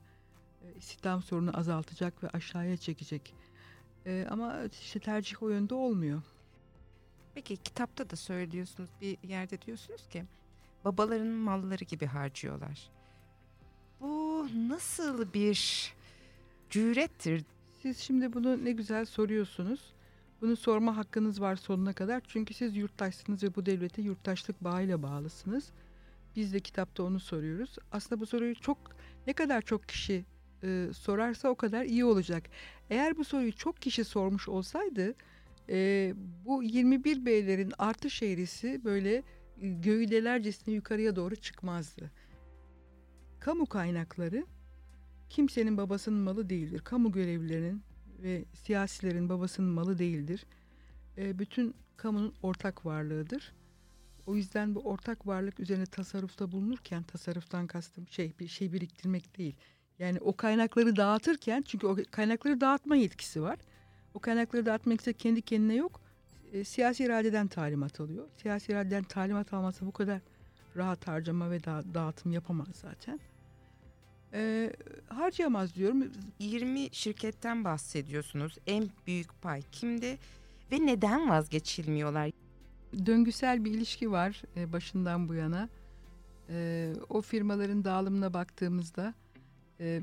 [0.76, 3.34] İstihdam sorunu azaltacak ve aşağıya çekecek.
[4.06, 6.22] E, ama işte tercih o yönde olmuyor.
[7.34, 10.24] Peki kitapta da söylüyorsunuz bir yerde diyorsunuz ki
[10.84, 12.90] babaların malları gibi harcıyorlar.
[14.00, 15.92] Bu nasıl bir
[16.70, 17.44] cürettir?
[17.82, 19.92] Siz şimdi bunu ne güzel soruyorsunuz.
[20.40, 22.22] Bunu sorma hakkınız var sonuna kadar.
[22.28, 25.70] Çünkü siz yurttaşsınız ve bu devlete yurttaşlık bağıyla bağlısınız.
[26.36, 27.76] Biz de kitapta onu soruyoruz.
[27.92, 28.78] Aslında bu soruyu çok
[29.26, 30.24] ne kadar çok kişi
[30.64, 32.42] e, sorarsa o kadar iyi olacak.
[32.90, 35.14] Eğer bu soruyu çok kişi sormuş olsaydı
[35.68, 39.22] e, bu 21 beylerin artış eğrisi böyle e,
[39.68, 42.10] göğüdelercesine yukarıya doğru çıkmazdı.
[43.40, 44.46] Kamu kaynakları
[45.28, 46.80] kimsenin babasının malı değildir.
[46.84, 47.82] Kamu görevlilerinin
[48.22, 50.46] ve siyasilerin babasının malı değildir.
[51.18, 53.52] E, bütün kamunun ortak varlığıdır.
[54.26, 59.56] O yüzden bu ortak varlık üzerine tasarrufta bulunurken tasarruftan kastım şey bir şey biriktirmek değil.
[59.98, 63.58] Yani o kaynakları dağıtırken çünkü o kaynakları dağıtma yetkisi var.
[64.14, 66.00] O kaynakları dağıtmak ise kendi kendine yok.
[66.52, 68.28] E, siyasi iradeden talimat alıyor.
[68.36, 70.20] Siyasi iradeden talimat alması bu kadar
[70.76, 73.20] rahat harcama ve da, dağıtım yapamaz zaten.
[74.32, 74.72] E,
[75.08, 76.12] harcayamaz diyorum.
[76.38, 78.58] 20 şirketten bahsediyorsunuz.
[78.66, 80.18] En büyük pay kimde
[80.72, 82.30] ve neden vazgeçilmiyorlar?
[83.06, 85.68] Döngüsel bir ilişki var e, başından bu yana.
[86.48, 89.14] E, o firmaların dağılımına baktığımızda
[89.82, 90.02] e,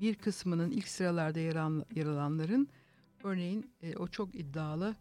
[0.00, 2.68] bir kısmının ilk sıralarda yer, alan, yer alanların
[3.24, 4.94] örneğin e, o çok iddialı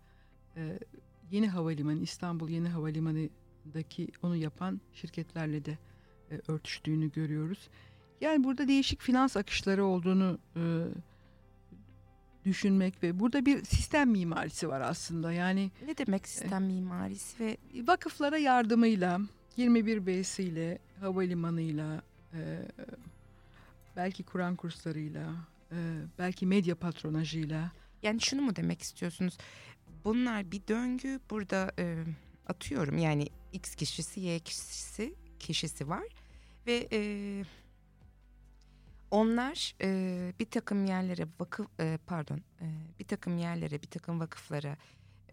[0.57, 0.79] e,
[1.31, 5.77] Yeni Havalimanı İstanbul Yeni Havalimanı'daki onu yapan şirketlerle de
[6.31, 7.69] e, örtüştüğünü görüyoruz.
[8.21, 10.63] Yani burada değişik finans akışları olduğunu e,
[12.45, 15.31] düşünmek ve burada bir sistem mimarisi var aslında.
[15.31, 19.21] Yani ne demek sistem mimarisi ve vakıflara yardımıyla
[19.57, 22.01] 21 B'siyle havalimanıyla
[22.35, 22.65] e,
[23.95, 25.33] belki Kur'an kurslarıyla
[25.71, 25.77] e,
[26.19, 27.71] belki medya patronajıyla
[28.03, 29.37] yani şunu mu demek istiyorsunuz?
[30.05, 32.03] Bunlar bir döngü burada e,
[32.47, 36.07] atıyorum yani X kişisi Y kişisi kişisi var
[36.67, 36.99] ve e,
[39.11, 42.65] onlar e, bir takım yerlere vakıf e, pardon e,
[42.99, 44.77] bir takım yerlere bir takım vakıflara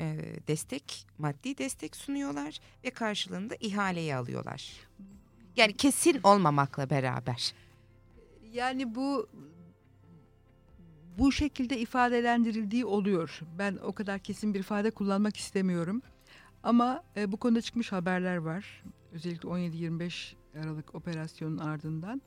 [0.01, 4.73] e, destek maddi destek sunuyorlar ve karşılığında ihaleyi alıyorlar.
[5.57, 7.55] Yani kesin olmamakla beraber.
[8.53, 9.29] Yani bu
[11.19, 13.41] bu şekilde ifadelendirildiği oluyor.
[13.59, 16.03] Ben o kadar kesin bir ifade kullanmak istemiyorum.
[16.63, 18.83] Ama e, bu konuda çıkmış haberler var.
[19.13, 22.23] Özellikle 17-25 Aralık operasyonun ardından.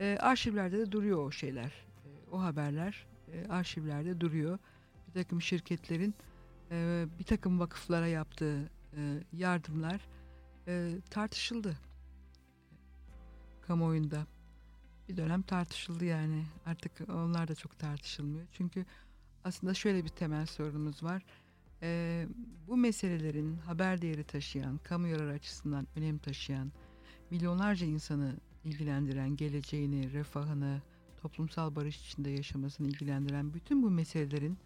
[0.00, 1.64] E, arşivlerde de duruyor o şeyler.
[1.66, 4.58] E, o haberler e, arşivlerde duruyor.
[5.08, 6.14] Bir takım şirketlerin
[6.70, 10.00] e, bir takım vakıflara yaptığı e, yardımlar
[10.68, 11.76] e, tartışıldı
[13.66, 14.26] kamuoyunda.
[15.08, 16.44] Bir dönem tartışıldı yani.
[16.66, 18.46] Artık onlar da çok tartışılmıyor.
[18.52, 18.86] Çünkü
[19.44, 21.22] aslında şöyle bir temel sorunumuz var.
[21.82, 22.26] E,
[22.68, 26.72] bu meselelerin haber değeri taşıyan, kamu yararı açısından önem taşıyan,
[27.30, 30.82] milyonlarca insanı ilgilendiren, geleceğini, refahını,
[31.22, 34.58] toplumsal barış içinde yaşamasını ilgilendiren bütün bu meselelerin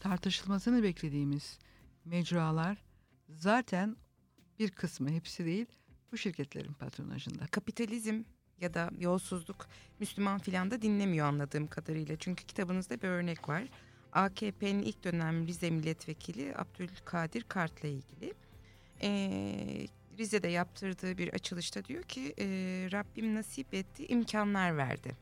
[0.00, 1.58] tartışılmasını beklediğimiz
[2.04, 2.82] mecralar
[3.28, 3.96] zaten
[4.58, 5.66] bir kısmı hepsi değil
[6.12, 7.46] bu şirketlerin patronajında.
[7.46, 8.22] Kapitalizm
[8.60, 9.66] ya da yolsuzluk
[10.00, 12.16] Müslüman filan da dinlemiyor anladığım kadarıyla.
[12.16, 13.64] Çünkü kitabınızda bir örnek var.
[14.12, 18.34] AKP'nin ilk dönem Rize Milletvekili Abdülkadir Kart'la ilgili.
[19.02, 19.86] Ee,
[20.18, 22.46] Rize'de yaptırdığı bir açılışta diyor ki e,
[22.92, 25.16] Rabbim nasip etti imkanlar verdi.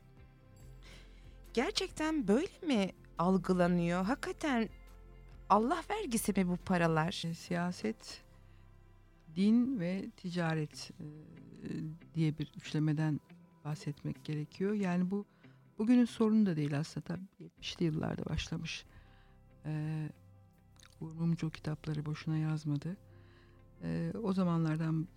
[1.53, 4.05] Gerçekten böyle mi algılanıyor?
[4.05, 4.69] Hakikaten
[5.49, 7.23] Allah vergisi mi bu paralar?
[7.25, 8.24] E, siyaset,
[9.35, 11.05] din ve ticaret e,
[12.15, 13.19] diye bir üçlemeden
[13.65, 14.73] bahsetmek gerekiyor.
[14.73, 15.25] Yani bu
[15.77, 17.05] bugünün sorunu da değil aslında.
[17.05, 18.85] Tabii 70'li yıllarda başlamış.
[19.65, 20.09] Ee,
[21.01, 22.97] Uğur Mumcu kitapları boşuna yazmadı.
[23.83, 25.07] Ee, o zamanlardan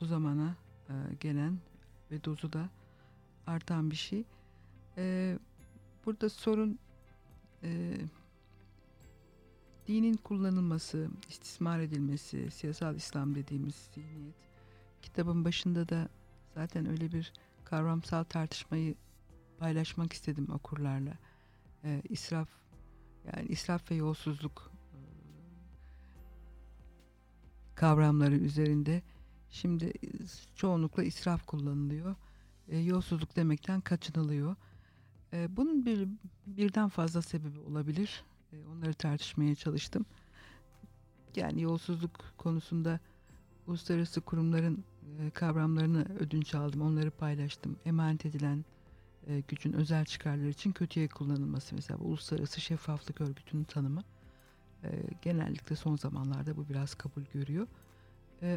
[0.00, 0.56] bu zamana
[0.88, 1.58] e, gelen
[2.10, 2.68] ve dozu da
[3.46, 4.24] artan bir şey.
[6.04, 6.78] Burada sorun
[7.62, 7.96] e,
[9.86, 14.34] dinin kullanılması, istismar edilmesi, siyasal İslam dediğimiz zihniyet.
[15.02, 16.08] Kitabın başında da
[16.54, 17.32] zaten öyle bir
[17.64, 18.94] kavramsal tartışmayı
[19.58, 21.12] paylaşmak istedim okurlarla.
[21.84, 22.48] Ee, israf,
[23.24, 24.98] yani israf ve yolsuzluk e,
[27.74, 29.02] kavramları üzerinde.
[29.50, 29.92] Şimdi
[30.54, 32.14] çoğunlukla israf kullanılıyor.
[32.68, 34.56] E, yolsuzluk demekten kaçınılıyor.
[35.32, 36.08] E, bunun bir
[36.46, 38.24] birden fazla sebebi olabilir.
[38.56, 40.06] E, onları tartışmaya çalıştım.
[41.36, 43.00] Yani yolsuzluk konusunda
[43.66, 44.84] uluslararası kurumların
[45.20, 47.76] e, kavramlarını ödünç aldım, onları paylaştım.
[47.84, 48.64] Emanet edilen
[49.26, 54.02] e, gücün özel çıkarları için kötüye kullanılması mesela Uluslararası Şeffaflık Örgütü'nün tanımı.
[54.84, 54.88] E,
[55.22, 57.66] genellikle son zamanlarda bu biraz kabul görüyor.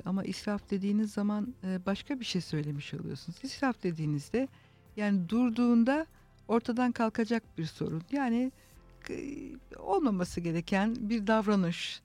[0.05, 1.53] Ama israf dediğiniz zaman
[1.85, 3.39] başka bir şey söylemiş oluyorsunuz.
[3.43, 4.47] İsraf dediğinizde
[4.97, 6.05] yani durduğunda
[6.47, 8.03] ortadan kalkacak bir sorun.
[8.11, 8.51] Yani
[9.77, 12.01] olmaması gereken bir davranış,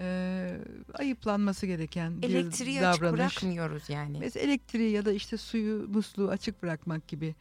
[0.00, 0.56] e,
[0.94, 2.92] ayıplanması gereken bir Elektriği davranış.
[3.02, 4.18] açık bırakmıyoruz yani.
[4.18, 7.34] Mesela elektriği ya da işte suyu, musluğu açık bırakmak gibi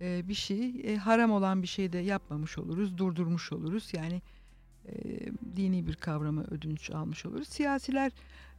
[0.00, 0.80] e, bir şey.
[0.84, 3.88] E, haram olan bir şey de yapmamış oluruz, durdurmuş oluruz.
[3.92, 4.22] Yani
[4.88, 4.92] e,
[5.56, 7.48] dini bir kavramı ödünç almış oluruz.
[7.48, 8.12] Siyasiler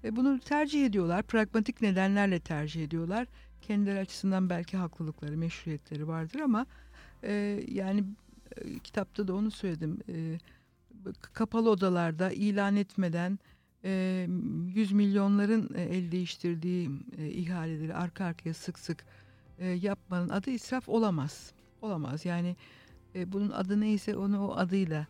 [0.04, 1.24] e, bunu tercih ediyorlar.
[1.24, 3.28] Pragmatik nedenlerle tercih ediyorlar.
[3.62, 6.66] Kendileri açısından belki haklılıkları, meşruiyetleri vardır ama
[7.24, 8.04] e, yani
[8.56, 10.00] e, kitapta da onu söyledim.
[10.10, 10.40] E,
[11.34, 13.40] kapalı odalarda ilan etmeden
[13.84, 14.28] e,
[14.76, 19.06] yüz milyonların e, el değiştirdiği e, ihaleleri arka arkaya sık sık
[19.60, 21.52] e, yapmanın adı israf olamaz.
[21.82, 22.56] Olamaz yani
[23.16, 25.08] e, bunun adı neyse onu o adıyla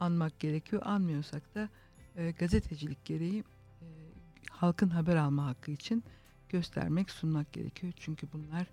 [0.00, 0.82] anmak gerekiyor.
[0.84, 1.68] Anmıyorsak da
[2.16, 3.86] e, gazetecilik gereği e,
[4.50, 6.04] halkın haber alma hakkı için
[6.48, 7.92] göstermek, sunmak gerekiyor.
[7.96, 8.66] Çünkü bunlar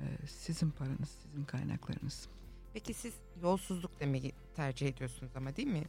[0.00, 2.28] e, sizin paranız, sizin kaynaklarınız.
[2.74, 5.82] Peki siz yolsuzluk demeyi tercih ediyorsunuz ama değil mi?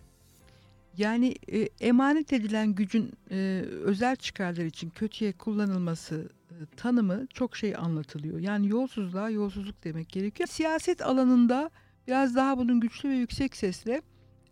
[0.98, 7.76] Yani e, emanet edilen gücün e, özel çıkarlar için kötüye kullanılması e, tanımı çok şey
[7.76, 8.40] anlatılıyor.
[8.40, 10.48] Yani yolsuzluğa yolsuzluk demek gerekiyor.
[10.48, 11.70] Siyaset alanında
[12.08, 14.02] biraz daha bunun güçlü ve yüksek sesle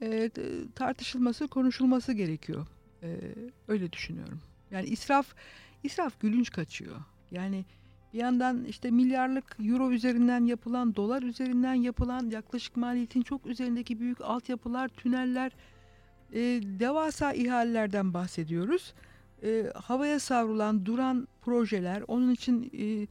[0.01, 0.29] e,
[0.75, 2.67] tartışılması, konuşulması gerekiyor.
[3.03, 3.19] E,
[3.67, 4.41] öyle düşünüyorum.
[4.71, 5.35] Yani israf,
[5.83, 6.95] israf gülünç kaçıyor.
[7.31, 7.65] Yani
[8.13, 14.21] bir yandan işte milyarlık euro üzerinden yapılan, dolar üzerinden yapılan yaklaşık maliyetin çok üzerindeki büyük
[14.21, 15.51] altyapılar, tüneller,
[16.33, 16.39] e,
[16.79, 18.93] devasa ihalelerden bahsediyoruz.
[19.43, 23.07] E, havaya savrulan, duran projeler, onun için e,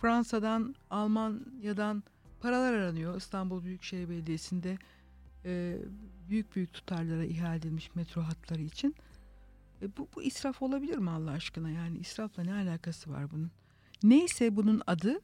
[0.00, 2.02] Fransa'dan, Almanya'dan
[2.40, 3.16] paralar aranıyor.
[3.16, 4.78] İstanbul Büyükşehir Belediyesi'nde
[5.44, 5.78] e,
[6.28, 8.94] büyük büyük tutarlara ihale edilmiş metro hatları için.
[9.82, 11.70] E, bu, bu israf olabilir mi Allah aşkına?
[11.70, 13.50] Yani israfla ne alakası var bunun?
[14.02, 15.20] Neyse bunun adı,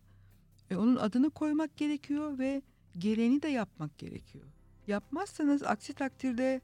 [0.70, 2.62] e, onun adını koymak gerekiyor ve
[2.98, 4.44] gereğini de yapmak gerekiyor.
[4.86, 6.60] Yapmazsanız aksi takdirde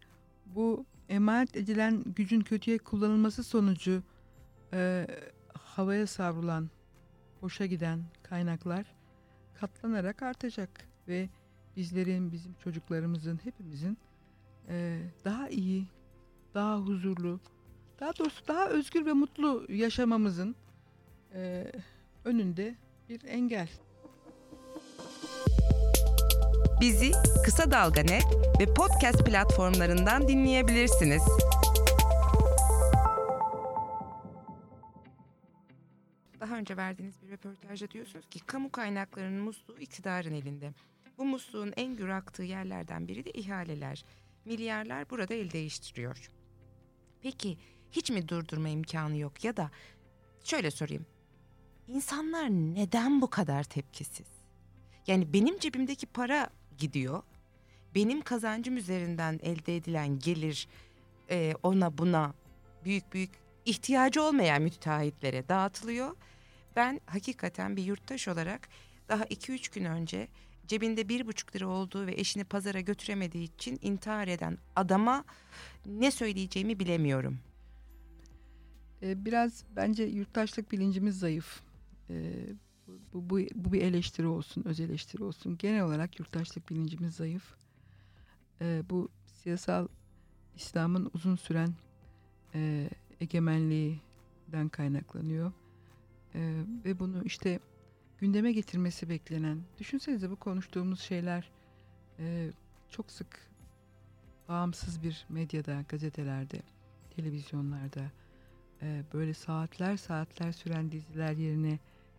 [0.47, 4.03] bu emanet edilen gücün kötüye kullanılması sonucu
[4.73, 5.07] e,
[5.53, 6.71] havaya savrulan,
[7.43, 8.87] boşa giden kaynaklar
[9.61, 11.29] katlanarak artacak ve
[11.77, 13.99] bizlerin, bizim çocuklarımızın, hepimizin
[14.69, 15.87] e, daha iyi,
[16.55, 17.41] daha huzurlu,
[18.01, 20.57] daha doğrusu daha özgür ve mutlu yaşamamızın
[21.35, 21.73] e,
[22.25, 22.75] önünde
[23.09, 23.69] bir engel.
[26.81, 27.13] Bizi
[27.45, 28.25] Kısa Dalga Net
[28.61, 31.23] ve podcast platformlarından dinleyebilirsiniz.
[36.41, 40.73] Daha önce verdiğiniz bir röportajda diyorsunuz ki kamu kaynaklarının musluğu iktidarın elinde.
[41.19, 44.05] Bu musluğun en gür aktığı yerlerden biri de ihaleler.
[44.45, 46.31] Milyarlar burada el değiştiriyor.
[47.23, 47.59] Peki
[47.91, 49.71] hiç mi durdurma imkanı yok ya da
[50.45, 51.07] şöyle sorayım.
[51.89, 54.27] İnsanlar neden bu kadar tepkisiz?
[55.07, 57.23] Yani benim cebimdeki para gidiyor.
[57.95, 60.69] Benim kazancım üzerinden elde edilen gelir
[61.31, 62.35] e, ona buna
[62.85, 63.31] büyük büyük
[63.65, 66.17] ihtiyacı olmayan müteahhitlere dağıtılıyor.
[66.77, 68.69] Ben hakikaten bir yurttaş olarak
[69.09, 70.29] daha 2-3 gün önce
[70.67, 75.25] cebinde bir buçuk lira olduğu ve eşini pazara götüremediği için intihar eden adama
[75.87, 77.39] ne söyleyeceğimi bilemiyorum.
[79.03, 81.68] Biraz bence yurttaşlık bilincimiz zayıf.
[83.13, 85.59] Bu, bu, bu bir eleştiri olsun, öz eleştiri olsun.
[85.59, 87.55] Genel olarak yurttaşlık bilincimiz zayıf.
[88.61, 89.89] Bu siyasal
[90.57, 91.75] İslam'ın uzun süren
[93.21, 95.53] egemenliğinden kaynaklanıyor.
[96.85, 97.61] Ve bunu işte
[98.19, 99.63] gündeme getirmesi beklenen.
[99.79, 101.51] Düşünsenize bu konuştuğumuz şeyler
[102.19, 102.51] e,
[102.91, 103.49] çok sık
[104.49, 106.63] bağımsız bir medyada, gazetelerde,
[107.17, 108.11] televizyonlarda
[108.83, 111.79] e, böyle saatler saatler süren diziler yerine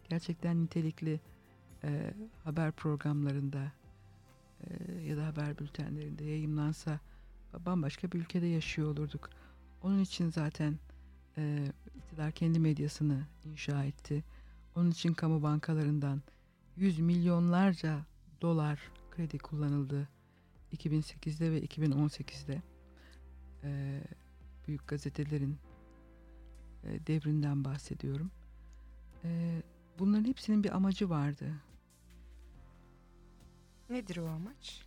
[0.10, 1.20] gerçekten nitelikli
[1.84, 3.72] e, haber programlarında
[4.64, 7.00] e, ya da haber bültenlerinde yayınlansa
[7.66, 9.30] bambaşka bir ülkede yaşıyor olurduk.
[9.84, 10.80] Onun için zaten
[11.38, 14.24] e, iktidar kendi medyasını inşa etti
[14.76, 16.22] onun için kamu bankalarından
[16.78, 18.00] yüz milyonlarca
[18.42, 18.80] dolar
[19.12, 20.08] kredi kullanıldı
[20.74, 22.62] 2008'de ve 2018'de.
[23.64, 24.02] Ee,
[24.68, 25.58] büyük gazetelerin
[26.84, 28.32] e, devrinden bahsediyorum.
[29.24, 29.62] Ee,
[30.00, 31.54] bunların hepsinin bir amacı vardı.
[33.90, 34.86] Nedir o amaç?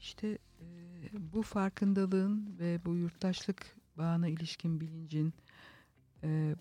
[0.00, 0.66] İşte e,
[1.12, 5.34] bu farkındalığın ve bu yurttaşlık bağına ilişkin bilincin
[6.22, 6.54] e,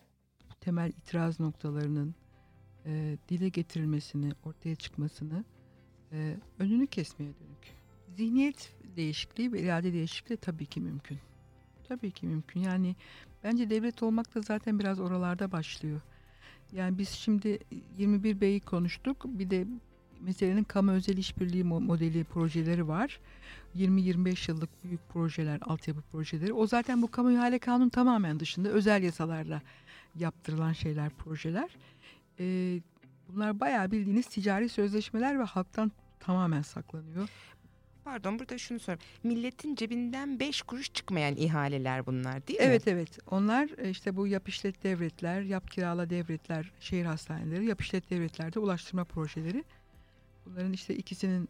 [0.62, 2.16] temel itiraz noktalarının
[2.86, 5.46] e, dile getirilmesini, ortaya çıkmasını
[6.12, 7.76] e, önünü kesmeye dönük.
[8.08, 11.20] Zihniyet değişikliği ve irade değişikliği tabii ki mümkün.
[11.88, 12.60] Tabii ki mümkün.
[12.60, 12.96] Yani
[13.44, 16.02] bence devlet olmak da zaten biraz oralarda başlıyor.
[16.73, 17.59] Yani biz şimdi
[17.97, 19.26] 21 B'yi konuştuk.
[19.26, 19.67] Bir de
[20.22, 23.20] meselenin kamu özel işbirliği modeli projeleri var.
[23.76, 26.53] 20-25 yıllık büyük projeler, altyapı projeleri.
[26.53, 29.61] O zaten bu kamu ihale kanun tamamen dışında özel yasalarla
[30.15, 31.70] yaptırılan şeyler, projeler
[32.39, 32.80] e,
[33.30, 37.30] bunlar bayağı bildiğiniz ticari sözleşmeler ve halktan tamamen saklanıyor.
[38.10, 39.01] Pardon burada şunu sorayım.
[39.24, 42.66] Milletin cebinden beş kuruş çıkmayan ihaleler bunlar değil mi?
[42.66, 43.20] Evet evet.
[43.32, 48.60] Onlar e, işte bu yap işlet devletler, yap kirala devletler, şehir hastaneleri, yap işlet devletlerde
[48.60, 49.64] ulaştırma projeleri.
[50.45, 51.49] Bunların işte ikisinin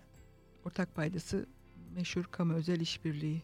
[0.66, 1.45] ortak paydası
[1.95, 3.41] meşhur kamu özel işbirliği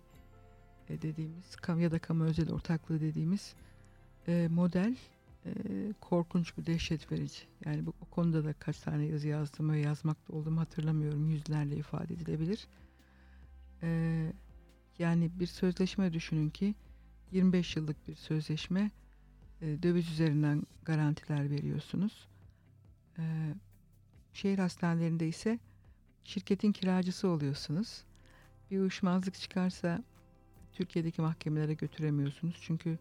[0.90, 3.54] e, dediğimiz kam ya da kamu özel ortaklığı dediğimiz
[4.28, 4.96] e, model
[6.02, 7.40] korkunç bir dehşet verici.
[7.66, 11.30] Yani bu konuda da kaç tane yazı yazdım ve yazmakta olduğumu hatırlamıyorum.
[11.30, 12.68] Yüzlerle ifade edilebilir.
[13.86, 14.32] E,
[15.00, 16.76] yani bir sözleşme düşünün ki
[17.32, 18.92] 25 yıllık bir sözleşme
[19.62, 22.28] e, döviz üzerinden garantiler veriyorsunuz.
[23.18, 23.24] E,
[24.34, 25.60] şehir hastanelerinde ise
[26.24, 28.04] şirketin kiracısı oluyorsunuz.
[28.72, 30.04] Bir uyuşmazlık çıkarsa
[30.74, 32.58] Türkiye'deki mahkemelere götüremiyorsunuz.
[32.62, 33.00] Çünkü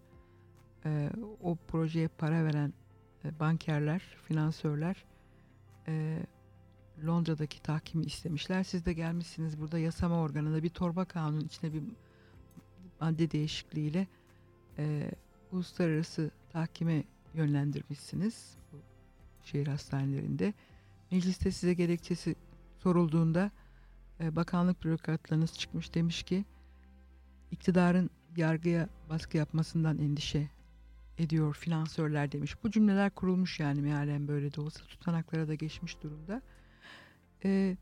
[0.85, 1.11] e,
[1.43, 2.73] o projeye para veren
[3.25, 5.05] e, bankerler, finansörler
[5.89, 6.27] e,
[7.07, 8.65] Londra'daki tahkimi istemişler.
[8.65, 11.83] Siz de gelmişsiniz burada yasama organında bir torba kanun içine bir
[13.01, 14.07] madde değişikliğiyle
[14.79, 15.11] e,
[15.53, 18.77] uluslararası tahkime yönlendirmişsiniz bu
[19.45, 20.55] şehir hastanelerinde.
[21.11, 22.35] Mecliste size gerekçesi
[22.79, 23.51] sorulduğunda
[24.21, 26.45] e, bakanlık bürokratlarınız çıkmış demiş ki
[27.51, 30.51] iktidarın yargıya baskı yapmasından endişe
[31.19, 32.65] ediyor finansörler demiş.
[32.65, 36.43] Bu cümleler kurulmuş yani mealen böyle de olsa tutanaklara da geçmiş durumda.
[37.45, 37.77] E,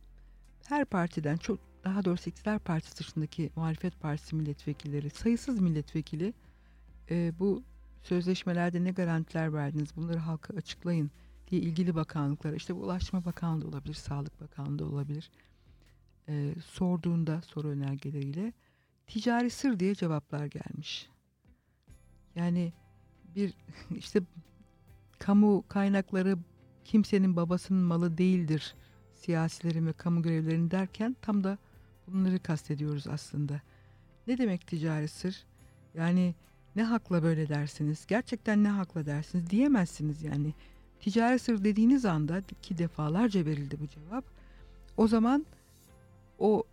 [0.68, 6.34] her partiden çok daha doğrusu iktidar partisi dışındaki muhalefet partisi milletvekilleri sayısız milletvekili
[7.10, 7.62] e, bu
[8.02, 11.10] sözleşmelerde ne garantiler verdiniz bunları halka açıklayın
[11.50, 15.30] diye ilgili bakanlıklara işte bu Ulaştırma Bakanlığı olabilir, Sağlık Bakanlığı olabilir
[16.28, 18.52] e, sorduğunda soru önergeleriyle
[19.06, 21.08] ticari sır diye cevaplar gelmiş.
[22.34, 22.72] Yani
[23.36, 23.54] bir
[23.96, 24.20] işte
[25.18, 26.38] kamu kaynakları
[26.84, 28.74] kimsenin babasının malı değildir
[29.24, 31.58] siyasilerin ve kamu görevlilerinin derken tam da
[32.08, 33.60] bunları kastediyoruz aslında.
[34.26, 35.44] Ne demek ticari sır?
[35.94, 36.34] Yani
[36.76, 38.06] ne hakla böyle dersiniz?
[38.08, 39.50] Gerçekten ne hakla dersiniz?
[39.50, 40.54] Diyemezsiniz yani.
[41.00, 44.24] Ticari sır dediğiniz anda ki defalarca verildi bu cevap.
[44.96, 45.46] O zaman
[46.38, 46.64] o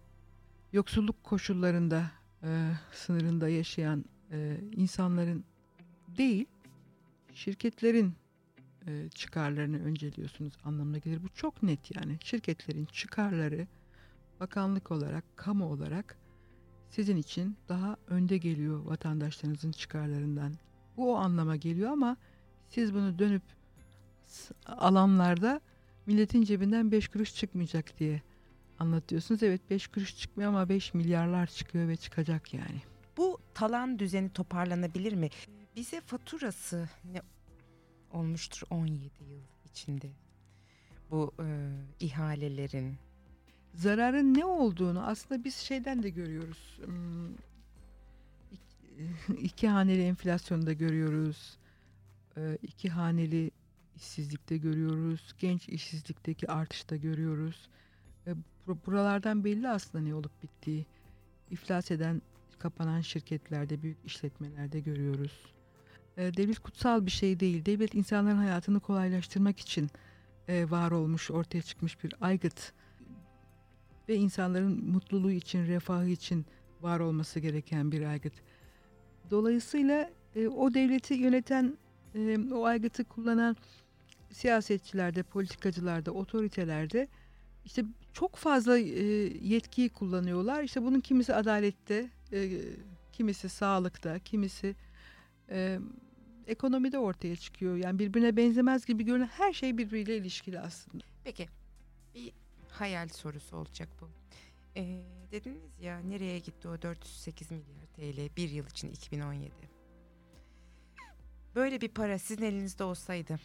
[0.74, 2.12] yoksulluk koşullarında
[2.44, 5.44] e, sınırında yaşayan e, insanların
[6.18, 6.46] değil
[7.34, 8.14] şirketlerin
[8.90, 11.24] e, çıkarlarını önceliyorsunuz anlamına gelir.
[11.24, 12.18] Bu çok net yani.
[12.24, 13.68] Şirketlerin çıkarları
[14.40, 16.18] bakanlık olarak, kamu olarak
[16.90, 20.54] sizin için daha önde geliyor vatandaşlarınızın çıkarlarından.
[20.98, 22.18] Bu o anlama geliyor ama
[22.70, 23.44] siz bunu dönüp
[24.66, 25.62] alanlarda
[26.06, 28.22] milletin cebinden 5 kuruş çıkmayacak diye
[28.80, 29.44] anlatıyorsunuz.
[29.44, 32.82] Evet 5 kuruş çıkmıyor ama 5 milyarlar çıkıyor ve çıkacak yani.
[33.18, 35.30] Bu talan düzeni toparlanabilir mi?
[35.76, 36.90] Bize faturası
[38.12, 40.10] olmuştur 17 yıl içinde
[41.12, 42.98] bu e, ihalelerin
[43.74, 46.80] zararın ne olduğunu aslında biz şeyden de görüyoruz.
[49.38, 51.58] İki haneli enflasyonda görüyoruz.
[52.62, 53.52] iki haneli
[53.96, 55.36] işsizlikte görüyoruz.
[55.40, 57.70] Genç işsizlikteki artışta görüyoruz.
[58.86, 60.86] Buralardan belli aslında ne olup bittiği.
[61.52, 62.22] İflas eden,
[62.60, 65.59] kapanan şirketlerde, büyük işletmelerde görüyoruz.
[66.20, 67.66] Devlet kutsal bir şey değil.
[67.66, 69.90] Devlet insanların hayatını kolaylaştırmak için
[70.50, 72.74] var olmuş, ortaya çıkmış bir aygıt
[74.10, 76.46] ve insanların mutluluğu için, refahı için
[76.82, 78.34] var olması gereken bir aygıt.
[79.32, 81.78] Dolayısıyla e, o devleti yöneten,
[82.16, 83.58] e, o aygıtı kullanan
[84.32, 87.08] siyasetçilerde, politikacılarda, otoritelerde
[87.66, 89.04] işte çok fazla e,
[89.48, 90.64] yetkiyi kullanıyorlar.
[90.64, 92.50] İşte bunun kimisi adalette, e,
[93.14, 94.76] kimisi sağlıkta, kimisi
[95.50, 95.80] e,
[96.50, 97.76] ekonomide ortaya çıkıyor.
[97.76, 101.04] Yani birbirine benzemez gibi görünen her şey birbiriyle ilişkili aslında.
[101.24, 101.48] Peki
[102.16, 102.34] bir
[102.70, 104.10] hayal sorusu olacak bu.
[104.76, 109.52] Ee, dediniz ya nereye gitti o 408 milyar TL bir yıl için 2017.
[111.56, 113.40] Böyle bir para sizin elinizde olsaydı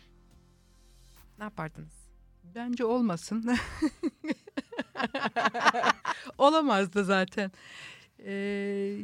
[1.39, 2.05] ne yapardınız?
[2.55, 3.45] Bence olmasın.
[6.39, 7.53] Olamazdı zaten.
[8.19, 8.33] Ee,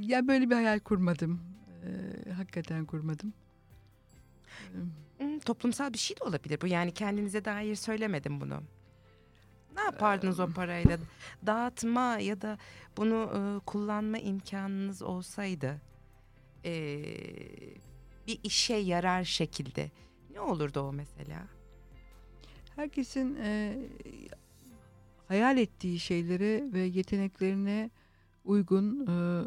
[0.01, 1.41] ya böyle bir hayal kurmadım.
[1.85, 3.33] Ee, hakikaten kurmadım.
[5.19, 6.67] Hmm, toplumsal bir şey de olabilir bu.
[6.67, 8.63] Yani kendinize dair söylemedim bunu.
[9.75, 10.99] Ne yapardınız o parayla?
[11.47, 12.59] Dağıtma ya da
[12.97, 15.81] bunu e, kullanma imkanınız olsaydı
[16.65, 16.73] e,
[18.27, 19.91] bir işe yarar şekilde
[20.33, 21.47] ne olurdu o mesela?
[22.77, 23.79] Herkesin e,
[25.29, 27.91] hayal ettiği şeylere ve yeteneklerine
[28.45, 29.45] uygun e,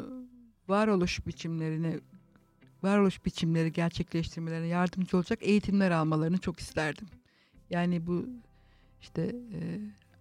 [0.68, 2.00] varoluş biçimlerine
[2.84, 7.06] varoluş biçimleri gerçekleştirmelerine yardımcı olacak eğitimler almalarını çok isterdim.
[7.70, 8.26] Yani bu
[9.00, 9.22] işte
[9.52, 9.80] e,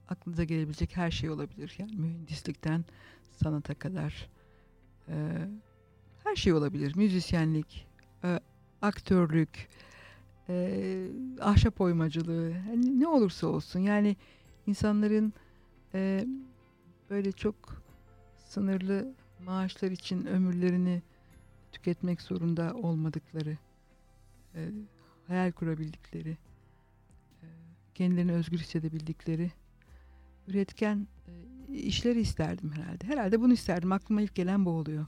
[0.09, 1.75] aklınıza gelebilecek her şey olabilir.
[1.77, 2.85] Yani mühendislikten
[3.31, 4.29] sanata kadar
[5.07, 5.15] e,
[6.23, 6.95] her şey olabilir.
[6.95, 7.87] Müzisyenlik,
[8.23, 8.39] e,
[8.81, 9.69] aktörlük,
[10.49, 11.07] e,
[11.41, 13.79] ahşap oymacılığı, yani ne olursa olsun.
[13.79, 14.15] Yani
[14.67, 15.33] insanların
[15.93, 16.25] e,
[17.09, 17.55] böyle çok
[18.49, 19.13] sınırlı
[19.45, 21.01] maaşlar için ömürlerini
[21.73, 23.57] tüketmek zorunda olmadıkları,
[24.55, 24.69] e,
[25.27, 26.37] hayal kurabildikleri,
[27.41, 27.47] e,
[27.95, 29.51] kendilerini özgür hissedebildikleri
[30.47, 33.07] üretken e, işleri isterdim herhalde.
[33.07, 33.91] Herhalde bunu isterdim.
[33.91, 35.05] Aklıma ilk gelen bu oluyor.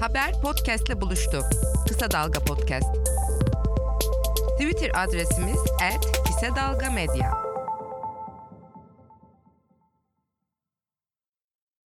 [0.00, 1.42] Haber podcastle buluştu.
[1.88, 2.96] Kısa Dalga Podcast.
[4.58, 5.58] Twitter adresimiz
[6.26, 7.32] @kısadalgamedya.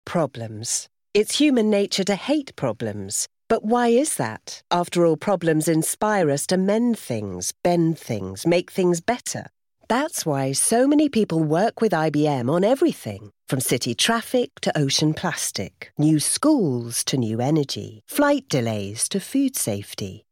[0.06, 0.88] Problems.
[1.16, 3.28] It's human nature to hate problems.
[3.48, 4.62] But why is that?
[4.70, 9.48] After all, problems inspire us to mend things, bend things, make things better.
[9.88, 15.16] That's why so many people work with IBM on everything from city traffic to ocean
[15.16, 20.26] plastic, new schools to new energy, flight delays to food safety.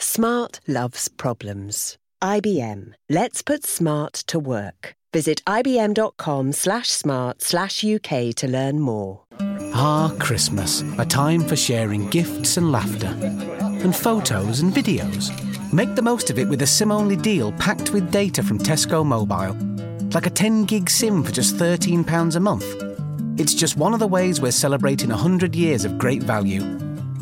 [0.00, 1.96] Smart loves problems.
[2.20, 2.94] IBM.
[3.08, 4.96] Let's put smart to work.
[5.12, 9.22] Visit ibm.com slash smart slash UK to learn more.
[9.76, 15.32] Ah, Christmas, a time for sharing gifts and laughter, and photos and videos.
[15.72, 19.04] Make the most of it with a SIM only deal packed with data from Tesco
[19.04, 19.56] Mobile.
[20.14, 22.64] Like a 10 gig SIM for just £13 a month.
[23.36, 26.62] It's just one of the ways we're celebrating 100 years of great value.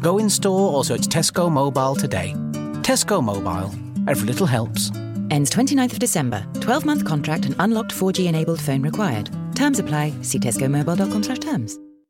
[0.03, 2.35] Go in store or search Tesco Mobile today.
[2.83, 3.71] Tesco Mobile.
[4.07, 4.91] Every little helps.
[5.31, 6.45] Ends 29th of December.
[6.61, 9.31] 12 month contract and unlocked 4G enabled phone required.
[9.55, 10.13] Terms apply.
[10.21, 11.79] See tescomobile.com slash terms.